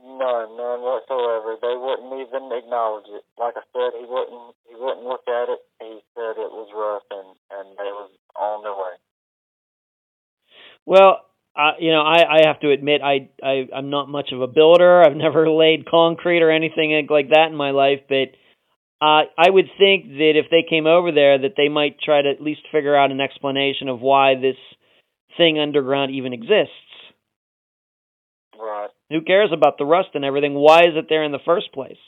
[0.00, 1.56] None, none whatsoever.
[1.60, 3.24] They wouldn't even acknowledge it.
[3.38, 4.54] Like I said, he wouldn't.
[4.68, 5.60] He wouldn't look at it.
[5.80, 8.96] He said it was rough, and and they was on their way.
[10.86, 11.20] Well,
[11.54, 14.46] uh, you know, I, I have to admit, I, I I'm not much of a
[14.46, 15.02] builder.
[15.02, 18.32] I've never laid concrete or anything like that in my life, but
[19.02, 22.30] uh, I would think that if they came over there, that they might try to
[22.30, 24.56] at least figure out an explanation of why this
[25.36, 26.70] thing underground even exists.
[28.56, 28.90] Right.
[29.10, 30.54] Who cares about the rust and everything?
[30.54, 31.98] Why is it there in the first place?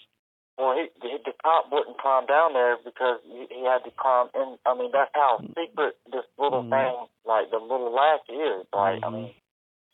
[0.56, 4.28] Well, he, he the cop wouldn't climb down there because he, he had to climb
[4.34, 4.56] in.
[4.64, 6.70] I mean, that's how secret this little Mhm.
[6.70, 6.94] thing,
[7.26, 8.66] like the little latch, is.
[8.72, 9.12] Like, I Mhm.
[9.12, 9.34] mean,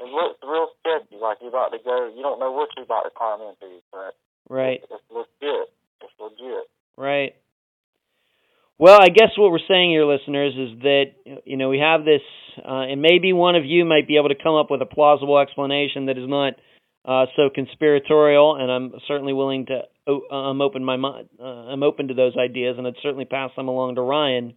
[0.01, 1.17] it looks real sketchy.
[1.17, 2.09] Like you're about to go.
[2.09, 4.15] You don't know what you're about to climb into, but
[4.49, 4.83] Right.
[4.83, 5.71] it's legit.
[6.03, 6.69] It's legit.
[6.97, 7.35] Right.
[8.79, 11.13] Well, I guess what we're saying here, listeners, is that
[11.45, 12.23] you know we have this,
[12.65, 15.39] uh, and maybe one of you might be able to come up with a plausible
[15.39, 16.55] explanation that is not
[17.05, 18.57] uh, so conspiratorial.
[18.57, 19.83] And I'm certainly willing to.
[20.07, 21.29] o- I'm open my mind.
[21.39, 24.55] Uh, I'm open to those ideas, and I'd certainly pass them along to Ryan.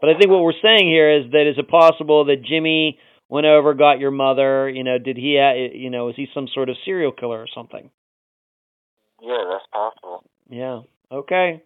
[0.00, 3.46] But I think what we're saying here is that is it possible that Jimmy went
[3.46, 4.68] over, got your mother?
[4.68, 5.36] You know, did he?
[5.38, 7.90] ha- You know, is he some sort of serial killer or something?
[9.22, 10.24] Yeah, that's possible.
[10.48, 10.80] Yeah.
[11.12, 11.62] Okay.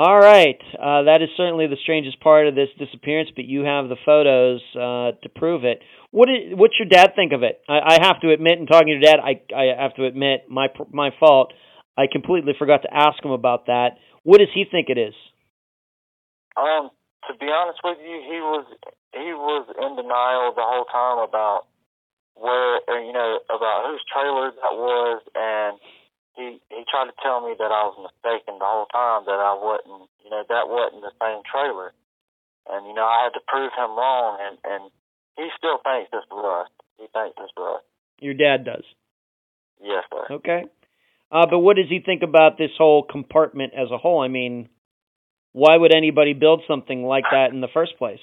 [0.00, 0.56] All right.
[0.80, 4.62] Uh, that is certainly the strangest part of this disappearance, but you have the photos
[4.72, 5.80] uh, to prove it.
[6.10, 7.60] What is, what's your dad think of it?
[7.68, 10.68] I, I have to admit, in talking to dad, I, I have to admit my
[10.90, 11.52] my fault.
[11.98, 14.00] I completely forgot to ask him about that.
[14.22, 15.12] What does he think it is?
[16.56, 16.88] Um,
[17.28, 18.64] to be honest with you, he was
[19.12, 21.68] he was in denial the whole time about
[22.40, 25.76] where you know about whose trailer that was, and
[26.40, 29.52] he he tried to tell me that I was mistaken the whole time that I
[29.60, 31.92] wasn't you know that wasn't the same trailer,
[32.64, 34.82] and you know I had to prove him wrong, and and
[35.36, 36.72] he still thinks it's rust.
[36.96, 37.84] He thinks it's rust.
[38.20, 38.84] Your dad does.
[39.80, 40.40] Yes, sir.
[40.40, 40.64] Okay.
[41.30, 44.20] Uh, but what does he think about this whole compartment as a whole?
[44.20, 44.68] I mean,
[45.52, 48.20] why would anybody build something like that in the first place?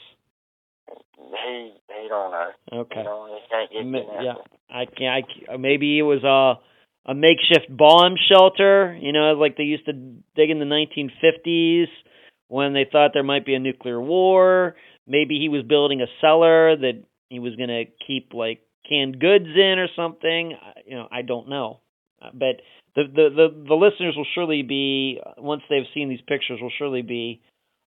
[1.17, 2.49] He he don't know.
[2.73, 2.99] Okay.
[2.99, 4.33] You know, he can't get yeah,
[4.69, 5.25] I can't.
[5.49, 6.59] I, maybe it was a
[7.07, 8.97] a makeshift bomb shelter.
[8.99, 11.87] You know, like they used to dig in the 1950s
[12.47, 14.75] when they thought there might be a nuclear war.
[15.07, 19.47] Maybe he was building a cellar that he was going to keep like canned goods
[19.55, 20.53] in or something.
[20.85, 21.79] You know, I don't know.
[22.21, 22.61] Uh, But
[22.95, 27.01] the the the, the listeners will surely be once they've seen these pictures will surely
[27.01, 27.41] be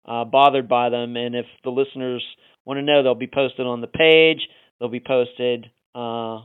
[0.07, 1.17] uh, bothered by them.
[1.17, 2.25] And if the listeners
[2.65, 4.41] want to know, they'll be posted on the page.
[4.79, 6.41] They'll be posted uh,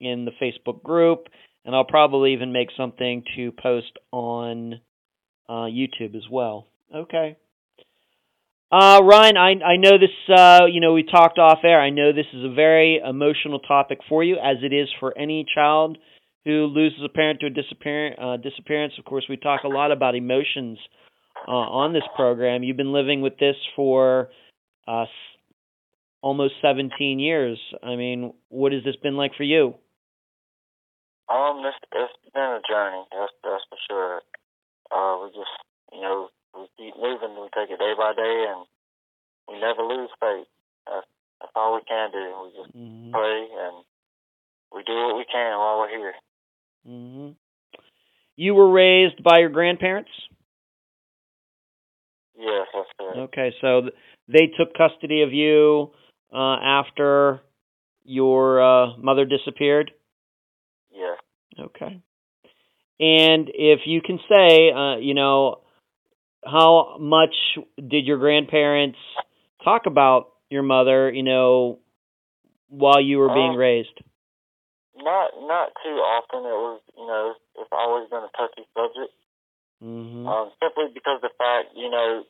[0.00, 1.26] in the Facebook group,
[1.66, 4.80] and I'll probably even make something to post on
[5.48, 6.68] uh, YouTube as well.
[6.94, 7.36] Okay.
[8.70, 10.10] Uh, Ryan, I I know this.
[10.34, 11.80] Uh, you know, we talked off air.
[11.80, 15.44] I know this is a very emotional topic for you, as it is for any
[15.54, 15.98] child
[16.44, 18.94] who loses a parent to a disappear uh, disappearance.
[18.98, 20.78] Of course, we talk a lot about emotions
[21.46, 22.62] uh, on this program.
[22.62, 24.30] You've been living with this for
[24.88, 25.06] uh,
[26.20, 27.58] almost 17 years.
[27.82, 29.74] I mean, what has this been like for you?
[31.28, 33.02] Um, this it's been a journey.
[33.10, 34.20] That's that's for sure.
[34.90, 35.54] Uh, we just
[35.92, 37.34] you know we keep moving.
[37.40, 38.66] We take it day by day, and
[39.48, 40.46] we never lose faith.
[40.86, 41.06] That's
[41.40, 42.26] that's all we can do.
[42.44, 43.84] We just hmm pray and
[44.74, 46.14] we do what we can while we're here.
[46.84, 47.28] hmm
[48.36, 50.10] You were raised by your grandparents.
[52.38, 53.16] Yes, that's good.
[53.18, 53.94] Okay, so th-
[54.28, 55.92] they took custody of you
[56.32, 57.40] uh, after
[58.04, 59.92] your uh, mother disappeared.
[61.58, 62.00] Okay.
[62.98, 65.60] And if you can say, uh, you know,
[66.44, 67.34] how much
[67.76, 68.98] did your grandparents
[69.64, 71.80] talk about your mother, you know,
[72.68, 73.98] while you were being Um, raised?
[74.96, 76.40] Not not too often.
[76.40, 79.12] It was you know it's always been a touchy subject.
[79.84, 80.26] Mm-hmm.
[80.26, 82.24] Um, simply because the fact you know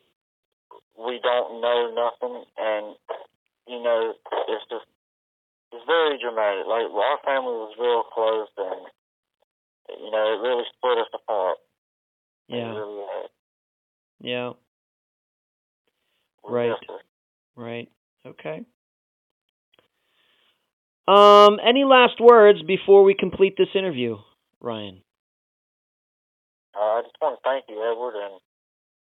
[0.97, 2.95] we don't know nothing, and
[3.67, 4.13] you know
[4.49, 4.85] it's just
[5.71, 6.67] it's very dramatic.
[6.67, 8.87] Like our family was real close, and
[9.89, 11.57] you know it really split us apart.
[12.47, 12.73] Yeah.
[12.73, 13.05] really.
[14.19, 14.51] Yeah.
[16.43, 16.73] Right.
[17.55, 17.89] Right.
[18.25, 18.63] Okay.
[21.07, 24.17] Um, any last words before we complete this interview,
[24.59, 25.01] Ryan?
[26.75, 28.39] Uh, I just want to thank you, Edward, and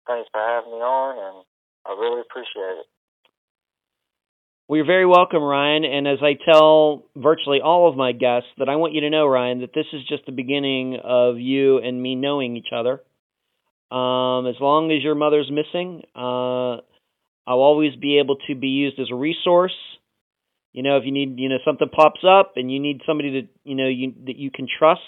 [0.08, 1.46] thanks for having me on, and
[1.86, 2.86] I really appreciate it.
[4.72, 5.84] Well, you're very welcome, Ryan.
[5.84, 9.28] And as I tell virtually all of my guests, that I want you to know,
[9.28, 13.02] Ryan, that this is just the beginning of you and me knowing each other.
[13.94, 16.80] Um, as long as your mother's missing, uh,
[17.46, 19.76] I'll always be able to be used as a resource.
[20.72, 23.48] You know, if you need, you know, something pops up and you need somebody to,
[23.66, 25.02] you know, you, that you can trust,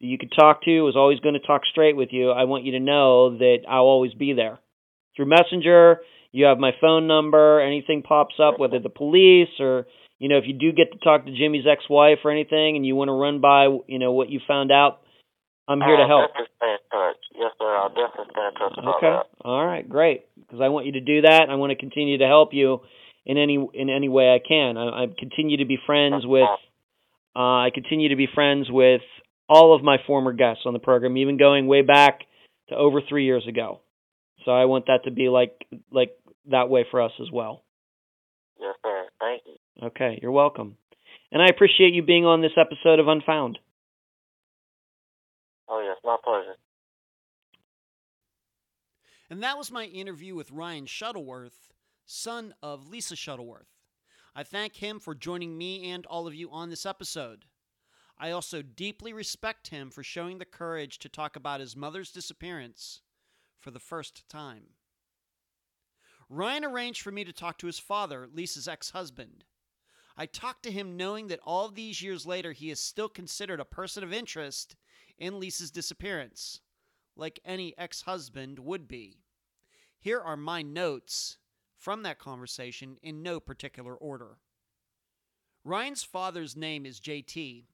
[0.00, 2.30] that you can talk to, is always going to talk straight with you.
[2.30, 4.58] I want you to know that I'll always be there
[5.14, 6.00] through Messenger,
[6.32, 7.60] You have my phone number.
[7.60, 9.86] Anything pops up, whether the police or
[10.18, 12.96] you know, if you do get to talk to Jimmy's ex-wife or anything, and you
[12.96, 15.00] want to run by, you know, what you found out,
[15.68, 16.30] I'm here to I'll help.
[16.30, 17.16] definitely stay in touch.
[17.36, 17.76] Yes, sir.
[17.76, 19.16] I'll definitely stay in touch Okay.
[19.44, 19.88] All right.
[19.88, 20.24] Great.
[20.36, 21.46] Because I want you to do that.
[21.50, 22.80] I want to continue to help you
[23.26, 24.76] in any in any way I can.
[24.78, 26.48] I, I continue to be friends with.
[27.36, 29.02] Uh, I continue to be friends with
[29.48, 32.20] all of my former guests on the program, even going way back
[32.70, 33.80] to over three years ago.
[34.44, 36.12] So I want that to be like like
[36.50, 37.64] that way for us as well.
[38.60, 39.04] Yes, sir.
[39.20, 39.86] Thank you.
[39.86, 40.76] Okay, you're welcome.
[41.30, 43.58] And I appreciate you being on this episode of Unfound.
[45.68, 46.56] Oh, yes, my pleasure.
[49.30, 51.74] And that was my interview with Ryan Shuttleworth,
[52.06, 53.68] son of Lisa Shuttleworth.
[54.34, 57.44] I thank him for joining me and all of you on this episode.
[58.18, 63.02] I also deeply respect him for showing the courage to talk about his mother's disappearance
[63.58, 64.74] for the first time.
[66.28, 69.44] Ryan arranged for me to talk to his father, Lisa's ex husband.
[70.16, 73.64] I talked to him knowing that all these years later he is still considered a
[73.64, 74.76] person of interest
[75.16, 76.60] in Lisa's disappearance,
[77.16, 79.20] like any ex husband would be.
[80.00, 81.38] Here are my notes
[81.76, 84.38] from that conversation in no particular order.
[85.64, 87.64] Ryan's father's name is JT,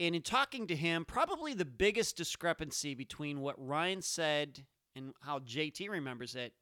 [0.00, 4.66] and in talking to him, probably the biggest discrepancy between what Ryan said
[4.96, 6.52] and how JT remembers it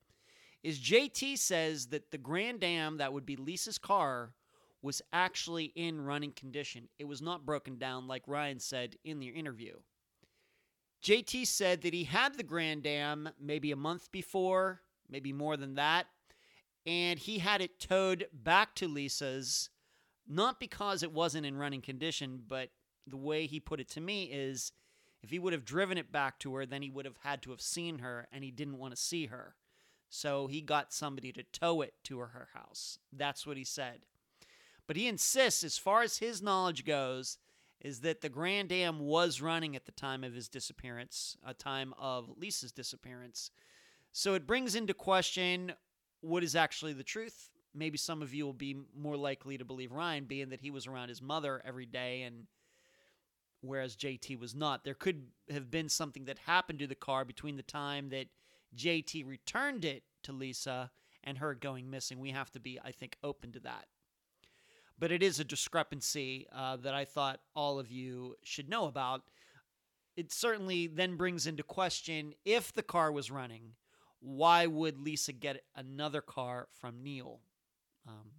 [0.63, 4.33] is JT says that the Grand Am that would be Lisa's car
[4.83, 6.89] was actually in running condition.
[6.99, 9.75] It was not broken down like Ryan said in the interview.
[11.03, 15.75] JT said that he had the Grand Am maybe a month before, maybe more than
[15.75, 16.07] that,
[16.87, 19.71] and he had it towed back to Lisa's,
[20.29, 22.71] not because it wasn't in running condition, but
[23.07, 24.73] the way he put it to me is
[25.23, 27.51] if he would have driven it back to her, then he would have had to
[27.51, 29.55] have seen her, and he didn't want to see her.
[30.09, 32.99] So he got somebody to tow it to her house.
[33.13, 34.01] That's what he said.
[34.87, 37.39] But he insists, as far as his knowledge goes,
[37.81, 41.95] is that the Grand Am was running at the time of his disappearance, a time
[41.99, 43.51] of Lisa's disappearance.
[44.13, 45.73] So it brings into question
[46.21, 47.51] what is actually the truth.
[47.73, 50.87] Maybe some of you will be more likely to believe Ryan, being that he was
[50.87, 52.47] around his mother every day, and
[53.61, 54.85] whereas JT was not.
[54.85, 58.27] There could have been something that happened to the car between the time that
[58.77, 60.91] JT returned it to Lisa
[61.25, 62.19] and her going missing.
[62.19, 63.87] We have to be, I think, open to that
[65.01, 69.23] but it is a discrepancy uh, that I thought all of you should know about.
[70.15, 73.73] It certainly then brings into question if the car was running,
[74.21, 77.41] why would Lisa get another car from Neil?
[78.07, 78.31] Um,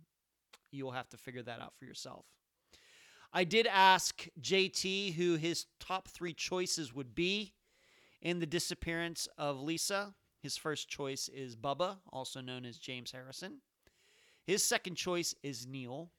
[0.69, 2.25] you'll have to figure that out for yourself.
[3.33, 7.53] I did ask JT who his top three choices would be
[8.21, 10.13] in the disappearance of Lisa.
[10.41, 13.59] His first choice is Bubba, also known as James Harrison.
[14.45, 16.11] His second choice is Neil.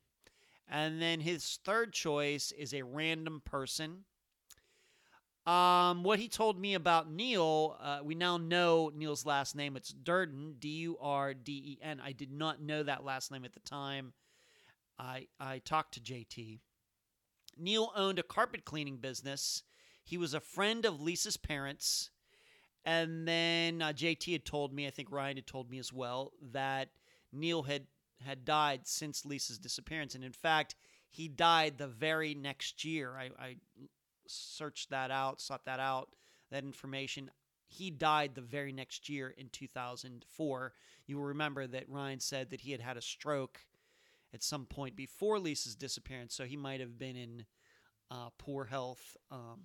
[0.68, 4.04] And then his third choice is a random person.
[5.44, 9.76] Um, what he told me about Neil, uh, we now know Neil's last name.
[9.76, 12.00] It's Durden, D U R D E N.
[12.02, 14.12] I did not know that last name at the time.
[14.98, 16.60] I I talked to JT.
[17.58, 19.62] Neil owned a carpet cleaning business.
[20.04, 22.10] He was a friend of Lisa's parents.
[22.84, 26.32] And then uh, JT had told me, I think Ryan had told me as well,
[26.52, 26.88] that
[27.32, 27.86] Neil had
[28.24, 30.14] had died since Lisa's disappearance.
[30.14, 30.76] And in fact,
[31.10, 33.16] he died the very next year.
[33.16, 33.56] I, I
[34.26, 36.14] searched that out, sought that out,
[36.50, 37.30] that information.
[37.66, 40.72] He died the very next year in 2004.
[41.06, 43.60] You will remember that Ryan said that he had had a stroke
[44.34, 47.44] at some point before Lisa's disappearance, so he might have been in
[48.10, 49.60] uh, poor health um,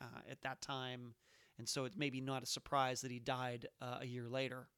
[0.00, 1.14] uh, at that time.
[1.58, 4.68] And so it's maybe not a surprise that he died uh, a year later.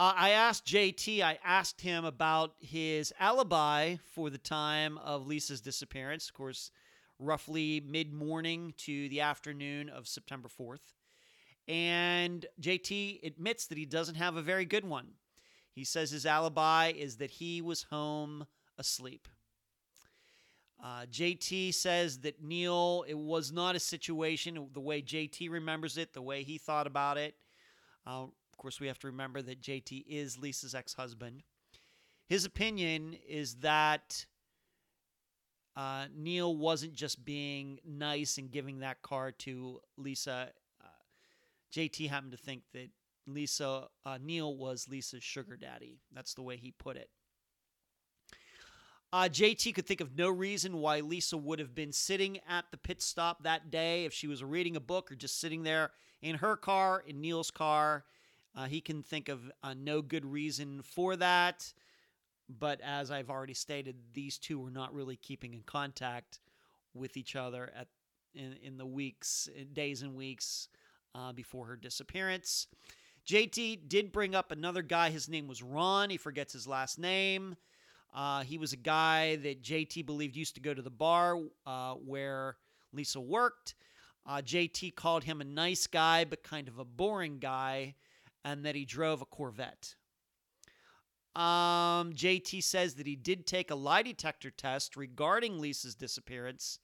[0.00, 5.60] Uh, I asked JT, I asked him about his alibi for the time of Lisa's
[5.60, 6.70] disappearance, of course,
[7.18, 10.94] roughly mid morning to the afternoon of September 4th.
[11.66, 15.08] And JT admits that he doesn't have a very good one.
[15.78, 18.48] He says his alibi is that he was home
[18.78, 19.28] asleep.
[20.82, 26.14] Uh, JT says that Neil, it was not a situation the way JT remembers it,
[26.14, 27.36] the way he thought about it.
[28.04, 31.44] Uh, of course, we have to remember that JT is Lisa's ex husband.
[32.26, 34.26] His opinion is that
[35.76, 40.50] uh, Neil wasn't just being nice and giving that car to Lisa.
[40.82, 40.88] Uh,
[41.72, 42.88] JT happened to think that
[43.28, 45.98] Lisa uh, Neil was Lisa's sugar daddy.
[46.12, 47.10] That's the way he put it.
[49.10, 52.76] Uh, JT could think of no reason why Lisa would have been sitting at the
[52.76, 56.36] pit stop that day if she was reading a book or just sitting there in
[56.36, 58.04] her car, in Neil's car.
[58.54, 61.72] Uh, he can think of uh, no good reason for that.
[62.50, 66.40] But as I've already stated, these two were not really keeping in contact
[66.94, 67.88] with each other at
[68.34, 70.68] in, in the weeks, days and weeks
[71.14, 72.66] uh, before her disappearance.
[73.28, 75.10] JT did bring up another guy.
[75.10, 76.08] His name was Ron.
[76.08, 77.56] He forgets his last name.
[78.14, 81.92] Uh, he was a guy that JT believed used to go to the bar uh,
[81.94, 82.56] where
[82.90, 83.74] Lisa worked.
[84.24, 87.96] Uh, JT called him a nice guy, but kind of a boring guy,
[88.46, 89.94] and that he drove a Corvette.
[91.36, 96.78] Um, JT says that he did take a lie detector test regarding Lisa's disappearance,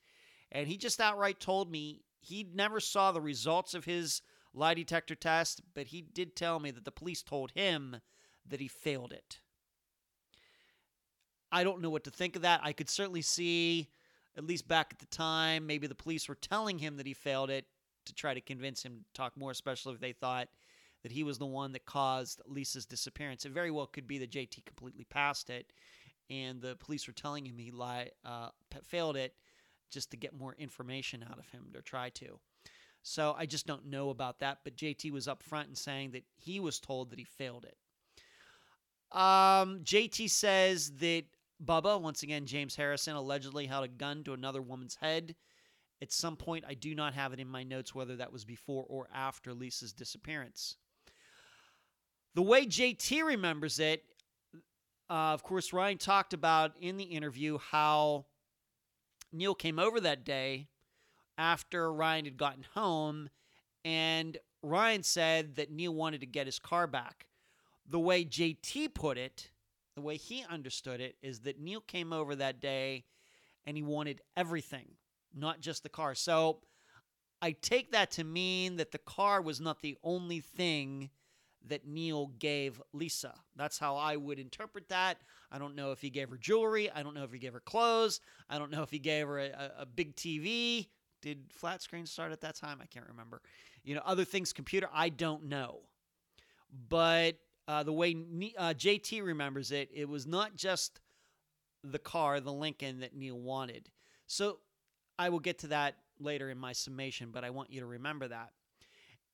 [0.53, 4.20] and he just outright told me he never saw the results of his
[4.55, 7.96] lie detector test, but he did tell me that the police told him
[8.46, 9.40] that he failed it.
[11.50, 12.61] I don't know what to think of that.
[12.62, 13.88] I could certainly see,
[14.36, 17.50] at least back at the time, maybe the police were telling him that he failed
[17.50, 17.66] it
[18.07, 20.48] to try to convince him to talk more, especially if they thought
[21.02, 23.44] that he was the one that caused Lisa's disappearance.
[23.44, 25.72] It very well could be that JT completely passed it,
[26.30, 28.48] and the police were telling him he lied, uh,
[28.82, 29.34] failed it
[29.90, 32.40] just to get more information out of him to try to.
[33.07, 34.61] So I just don't know about that.
[34.64, 37.76] But JT was up front and saying that he was told that he failed it.
[39.16, 41.24] Um, JT says that
[41.62, 45.36] Bubba, once again, James Harrison, allegedly held a gun to another woman's head.
[46.00, 48.86] At some point, I do not have it in my notes whether that was before
[48.88, 50.76] or after Lisa's disappearance.
[52.34, 54.02] The way JT remembers it,
[55.11, 58.24] uh, of course, Ryan talked about in the interview how
[59.30, 60.68] Neil came over that day
[61.39, 63.28] after Ryan had gotten home,
[63.85, 67.26] and Ryan said that Neil wanted to get his car back.
[67.89, 69.51] The way JT put it,
[69.95, 73.05] the way he understood it, is that Neil came over that day
[73.66, 74.89] and he wanted everything,
[75.35, 76.14] not just the car.
[76.14, 76.61] So
[77.43, 81.11] I take that to mean that the car was not the only thing
[81.68, 83.35] that Neil gave Lisa.
[83.57, 85.18] That's how I would interpret that.
[85.51, 86.91] I don't know if he gave her jewelry.
[86.91, 88.20] I don't know if he gave her clothes.
[88.49, 90.89] I don't know if he gave her a, a, big TV.
[91.25, 92.81] Did flat screen start at that time?
[92.83, 93.41] I can't remember.
[93.83, 95.81] You know, other things, computer, I don't know.
[96.91, 98.14] But uh, the way
[98.59, 101.01] uh, JT remembers it, it was not just
[101.83, 103.89] the car, the Lincoln that Neil wanted.
[104.27, 104.59] So
[105.18, 108.29] I will get to that later in my summation, but I want you to remember
[108.29, 108.51] that.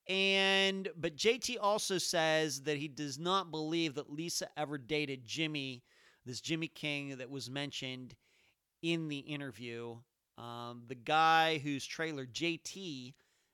[0.08, 5.82] And but JT also says that he does not believe that Lisa ever dated Jimmy,
[6.24, 8.14] this Jimmy King that was mentioned
[8.80, 9.96] in the interview.
[10.40, 13.12] Um, the guy whose trailer JT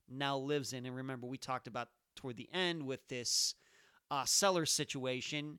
[0.09, 0.87] now lives in.
[0.87, 3.55] And remember, we talked about toward the end with this
[4.11, 5.59] uh, cellar situation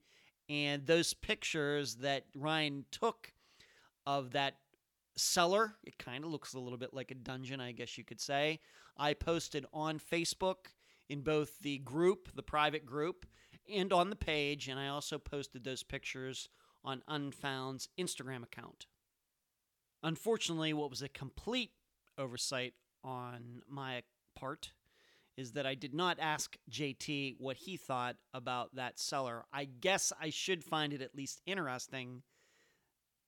[0.50, 3.34] and those pictures that Ryan took
[4.06, 4.56] of that
[5.18, 5.76] cellar.
[5.84, 8.60] It kind of looks a little bit like a dungeon, I guess you could say.
[8.96, 10.72] I posted on Facebook
[11.10, 13.26] in both the group, the private group,
[13.70, 16.48] and on the page, and I also posted those pictures
[16.86, 18.88] on Unfound's Instagram account.
[20.04, 21.72] Unfortunately, what was a complete
[22.18, 22.74] oversight
[23.04, 24.04] on my
[24.36, 24.72] part
[25.38, 29.46] is that I did not ask JT what he thought about that cellar.
[29.54, 32.24] I guess I should find it at least interesting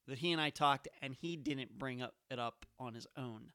[0.08, 3.52] that he and I talked and he didn't bring up it up on his own.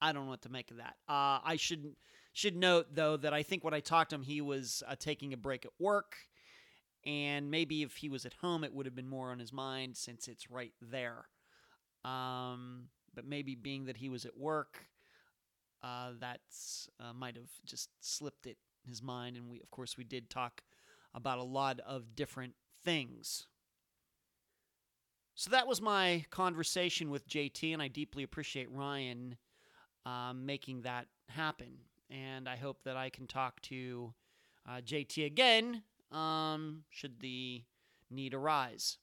[0.00, 0.94] I don't know what to make of that.
[1.08, 1.94] Uh, I should
[2.32, 5.32] should note though that I think when I talked to him, he was uh, taking
[5.32, 6.16] a break at work,
[7.04, 9.96] and maybe if he was at home, it would have been more on his mind
[9.96, 11.24] since it's right there.
[12.04, 14.86] Um, but maybe being that he was at work,
[15.82, 18.56] uh, that's uh, might have just slipped it
[18.88, 19.36] his mind.
[19.36, 20.62] And we, of course, we did talk
[21.14, 22.54] about a lot of different
[22.84, 23.46] things.
[25.34, 29.36] So that was my conversation with JT, and I deeply appreciate Ryan
[30.04, 31.78] um, making that happen.
[32.10, 34.12] And I hope that I can talk to
[34.68, 35.82] uh, JT again
[36.12, 37.62] um, should the
[38.10, 38.98] need arise.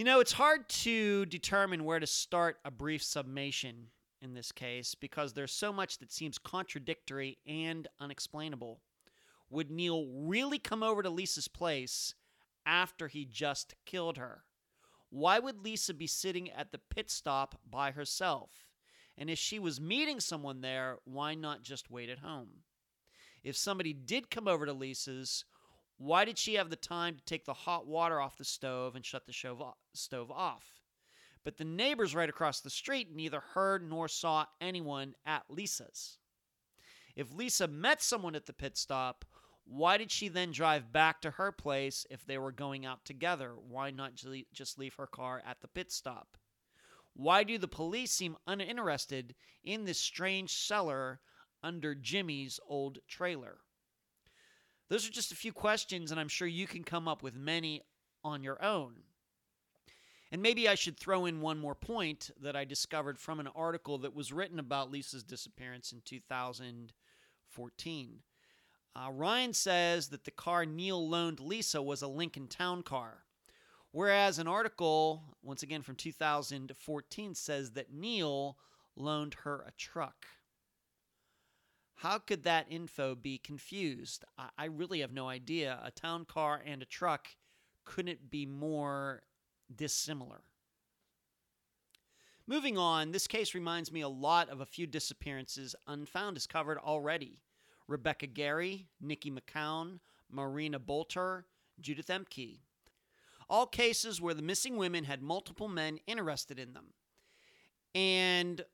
[0.00, 3.88] You know, it's hard to determine where to start a brief summation
[4.22, 8.80] in this case because there's so much that seems contradictory and unexplainable.
[9.50, 12.14] Would Neil really come over to Lisa's place
[12.64, 14.44] after he just killed her?
[15.10, 18.64] Why would Lisa be sitting at the pit stop by herself?
[19.18, 22.62] And if she was meeting someone there, why not just wait at home?
[23.44, 25.44] If somebody did come over to Lisa's,
[26.00, 29.04] why did she have the time to take the hot water off the stove and
[29.04, 29.34] shut the
[29.92, 30.80] stove off?
[31.44, 36.16] But the neighbors right across the street neither heard nor saw anyone at Lisa's.
[37.14, 39.26] If Lisa met someone at the pit stop,
[39.64, 43.54] why did she then drive back to her place if they were going out together?
[43.58, 46.38] Why not just leave her car at the pit stop?
[47.12, 51.20] Why do the police seem uninterested in this strange cellar
[51.62, 53.58] under Jimmy's old trailer?
[54.90, 57.82] Those are just a few questions, and I'm sure you can come up with many
[58.24, 58.94] on your own.
[60.32, 63.98] And maybe I should throw in one more point that I discovered from an article
[63.98, 68.18] that was written about Lisa's disappearance in 2014.
[68.96, 73.22] Uh, Ryan says that the car Neil loaned Lisa was a Lincoln Town car,
[73.92, 78.56] whereas an article, once again from 2014, says that Neil
[78.96, 80.26] loaned her a truck.
[82.00, 84.24] How could that info be confused?
[84.38, 85.78] I, I really have no idea.
[85.84, 87.28] A town car and a truck
[87.84, 89.20] couldn't be more
[89.76, 90.40] dissimilar.
[92.46, 96.78] Moving on, this case reminds me a lot of a few disappearances Unfound is covered
[96.78, 97.42] already.
[97.86, 99.98] Rebecca Gary, Nikki McCown,
[100.30, 101.44] Marina Bolter,
[101.82, 102.60] Judith Emke.
[103.50, 106.94] All cases where the missing women had multiple men interested in them.
[107.94, 108.64] And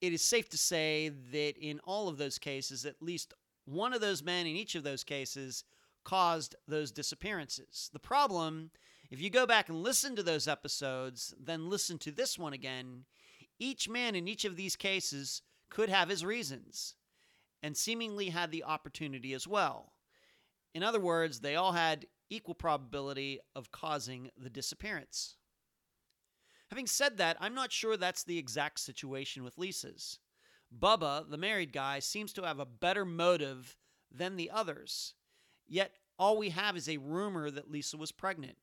[0.00, 3.34] it is safe to say that in all of those cases, at least
[3.64, 5.64] one of those men in each of those cases
[6.04, 7.90] caused those disappearances.
[7.92, 8.70] The problem,
[9.10, 13.04] if you go back and listen to those episodes, then listen to this one again,
[13.58, 16.94] each man in each of these cases could have his reasons
[17.62, 19.92] and seemingly had the opportunity as well.
[20.74, 25.36] In other words, they all had equal probability of causing the disappearance.
[26.70, 30.18] Having said that, I'm not sure that's the exact situation with Lisa's.
[30.76, 33.76] Bubba, the married guy, seems to have a better motive
[34.12, 35.14] than the others.
[35.66, 38.56] Yet all we have is a rumor that Lisa was pregnant.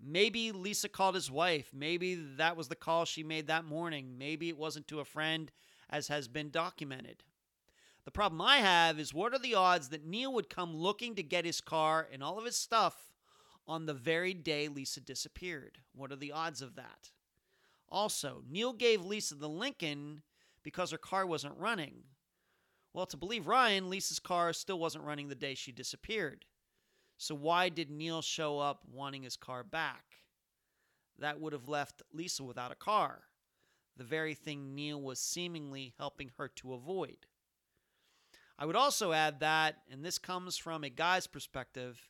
[0.00, 1.70] Maybe Lisa called his wife.
[1.72, 4.16] Maybe that was the call she made that morning.
[4.18, 5.50] Maybe it wasn't to a friend,
[5.90, 7.24] as has been documented.
[8.04, 11.22] The problem I have is what are the odds that Neil would come looking to
[11.22, 13.12] get his car and all of his stuff
[13.66, 15.78] on the very day Lisa disappeared?
[15.94, 17.10] What are the odds of that?
[17.88, 20.22] Also, Neil gave Lisa the Lincoln
[20.62, 22.04] because her car wasn't running.
[22.92, 26.44] Well, to believe Ryan, Lisa's car still wasn't running the day she disappeared.
[27.16, 30.04] So, why did Neil show up wanting his car back?
[31.18, 33.24] That would have left Lisa without a car,
[33.96, 37.26] the very thing Neil was seemingly helping her to avoid.
[38.58, 42.08] I would also add that, and this comes from a guy's perspective,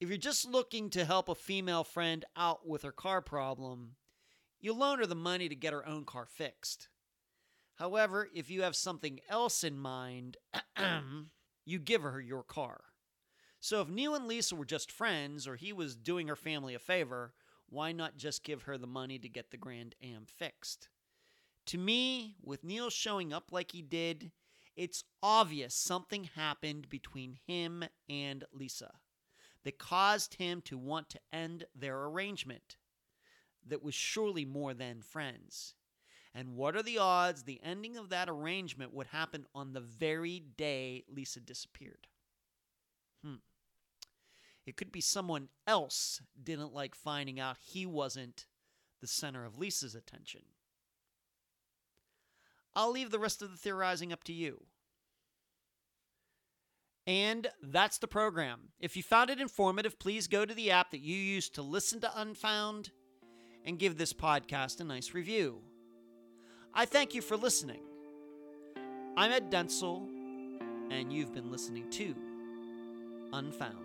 [0.00, 3.96] if you're just looking to help a female friend out with her car problem,
[4.64, 6.88] you loan her the money to get her own car fixed.
[7.74, 10.38] However, if you have something else in mind,
[11.66, 12.84] you give her your car.
[13.60, 16.78] So if Neil and Lisa were just friends or he was doing her family a
[16.78, 17.34] favor,
[17.68, 20.88] why not just give her the money to get the Grand Am fixed?
[21.66, 24.32] To me, with Neil showing up like he did,
[24.76, 28.92] it's obvious something happened between him and Lisa
[29.64, 32.76] that caused him to want to end their arrangement
[33.66, 35.74] that was surely more than friends.
[36.34, 40.40] And what are the odds the ending of that arrangement would happen on the very
[40.40, 42.08] day Lisa disappeared?
[43.24, 43.36] Hmm.
[44.66, 48.46] It could be someone else didn't like finding out he wasn't
[49.00, 50.42] the center of Lisa's attention.
[52.74, 54.64] I'll leave the rest of the theorizing up to you.
[57.06, 58.70] And that's the program.
[58.80, 62.00] If you found it informative, please go to the app that you use to listen
[62.00, 62.90] to Unfound
[63.64, 65.60] and give this podcast a nice review.
[66.72, 67.80] I thank you for listening.
[69.16, 70.08] I'm Ed Denzel,
[70.90, 72.14] and you've been listening to
[73.32, 73.83] Unfound.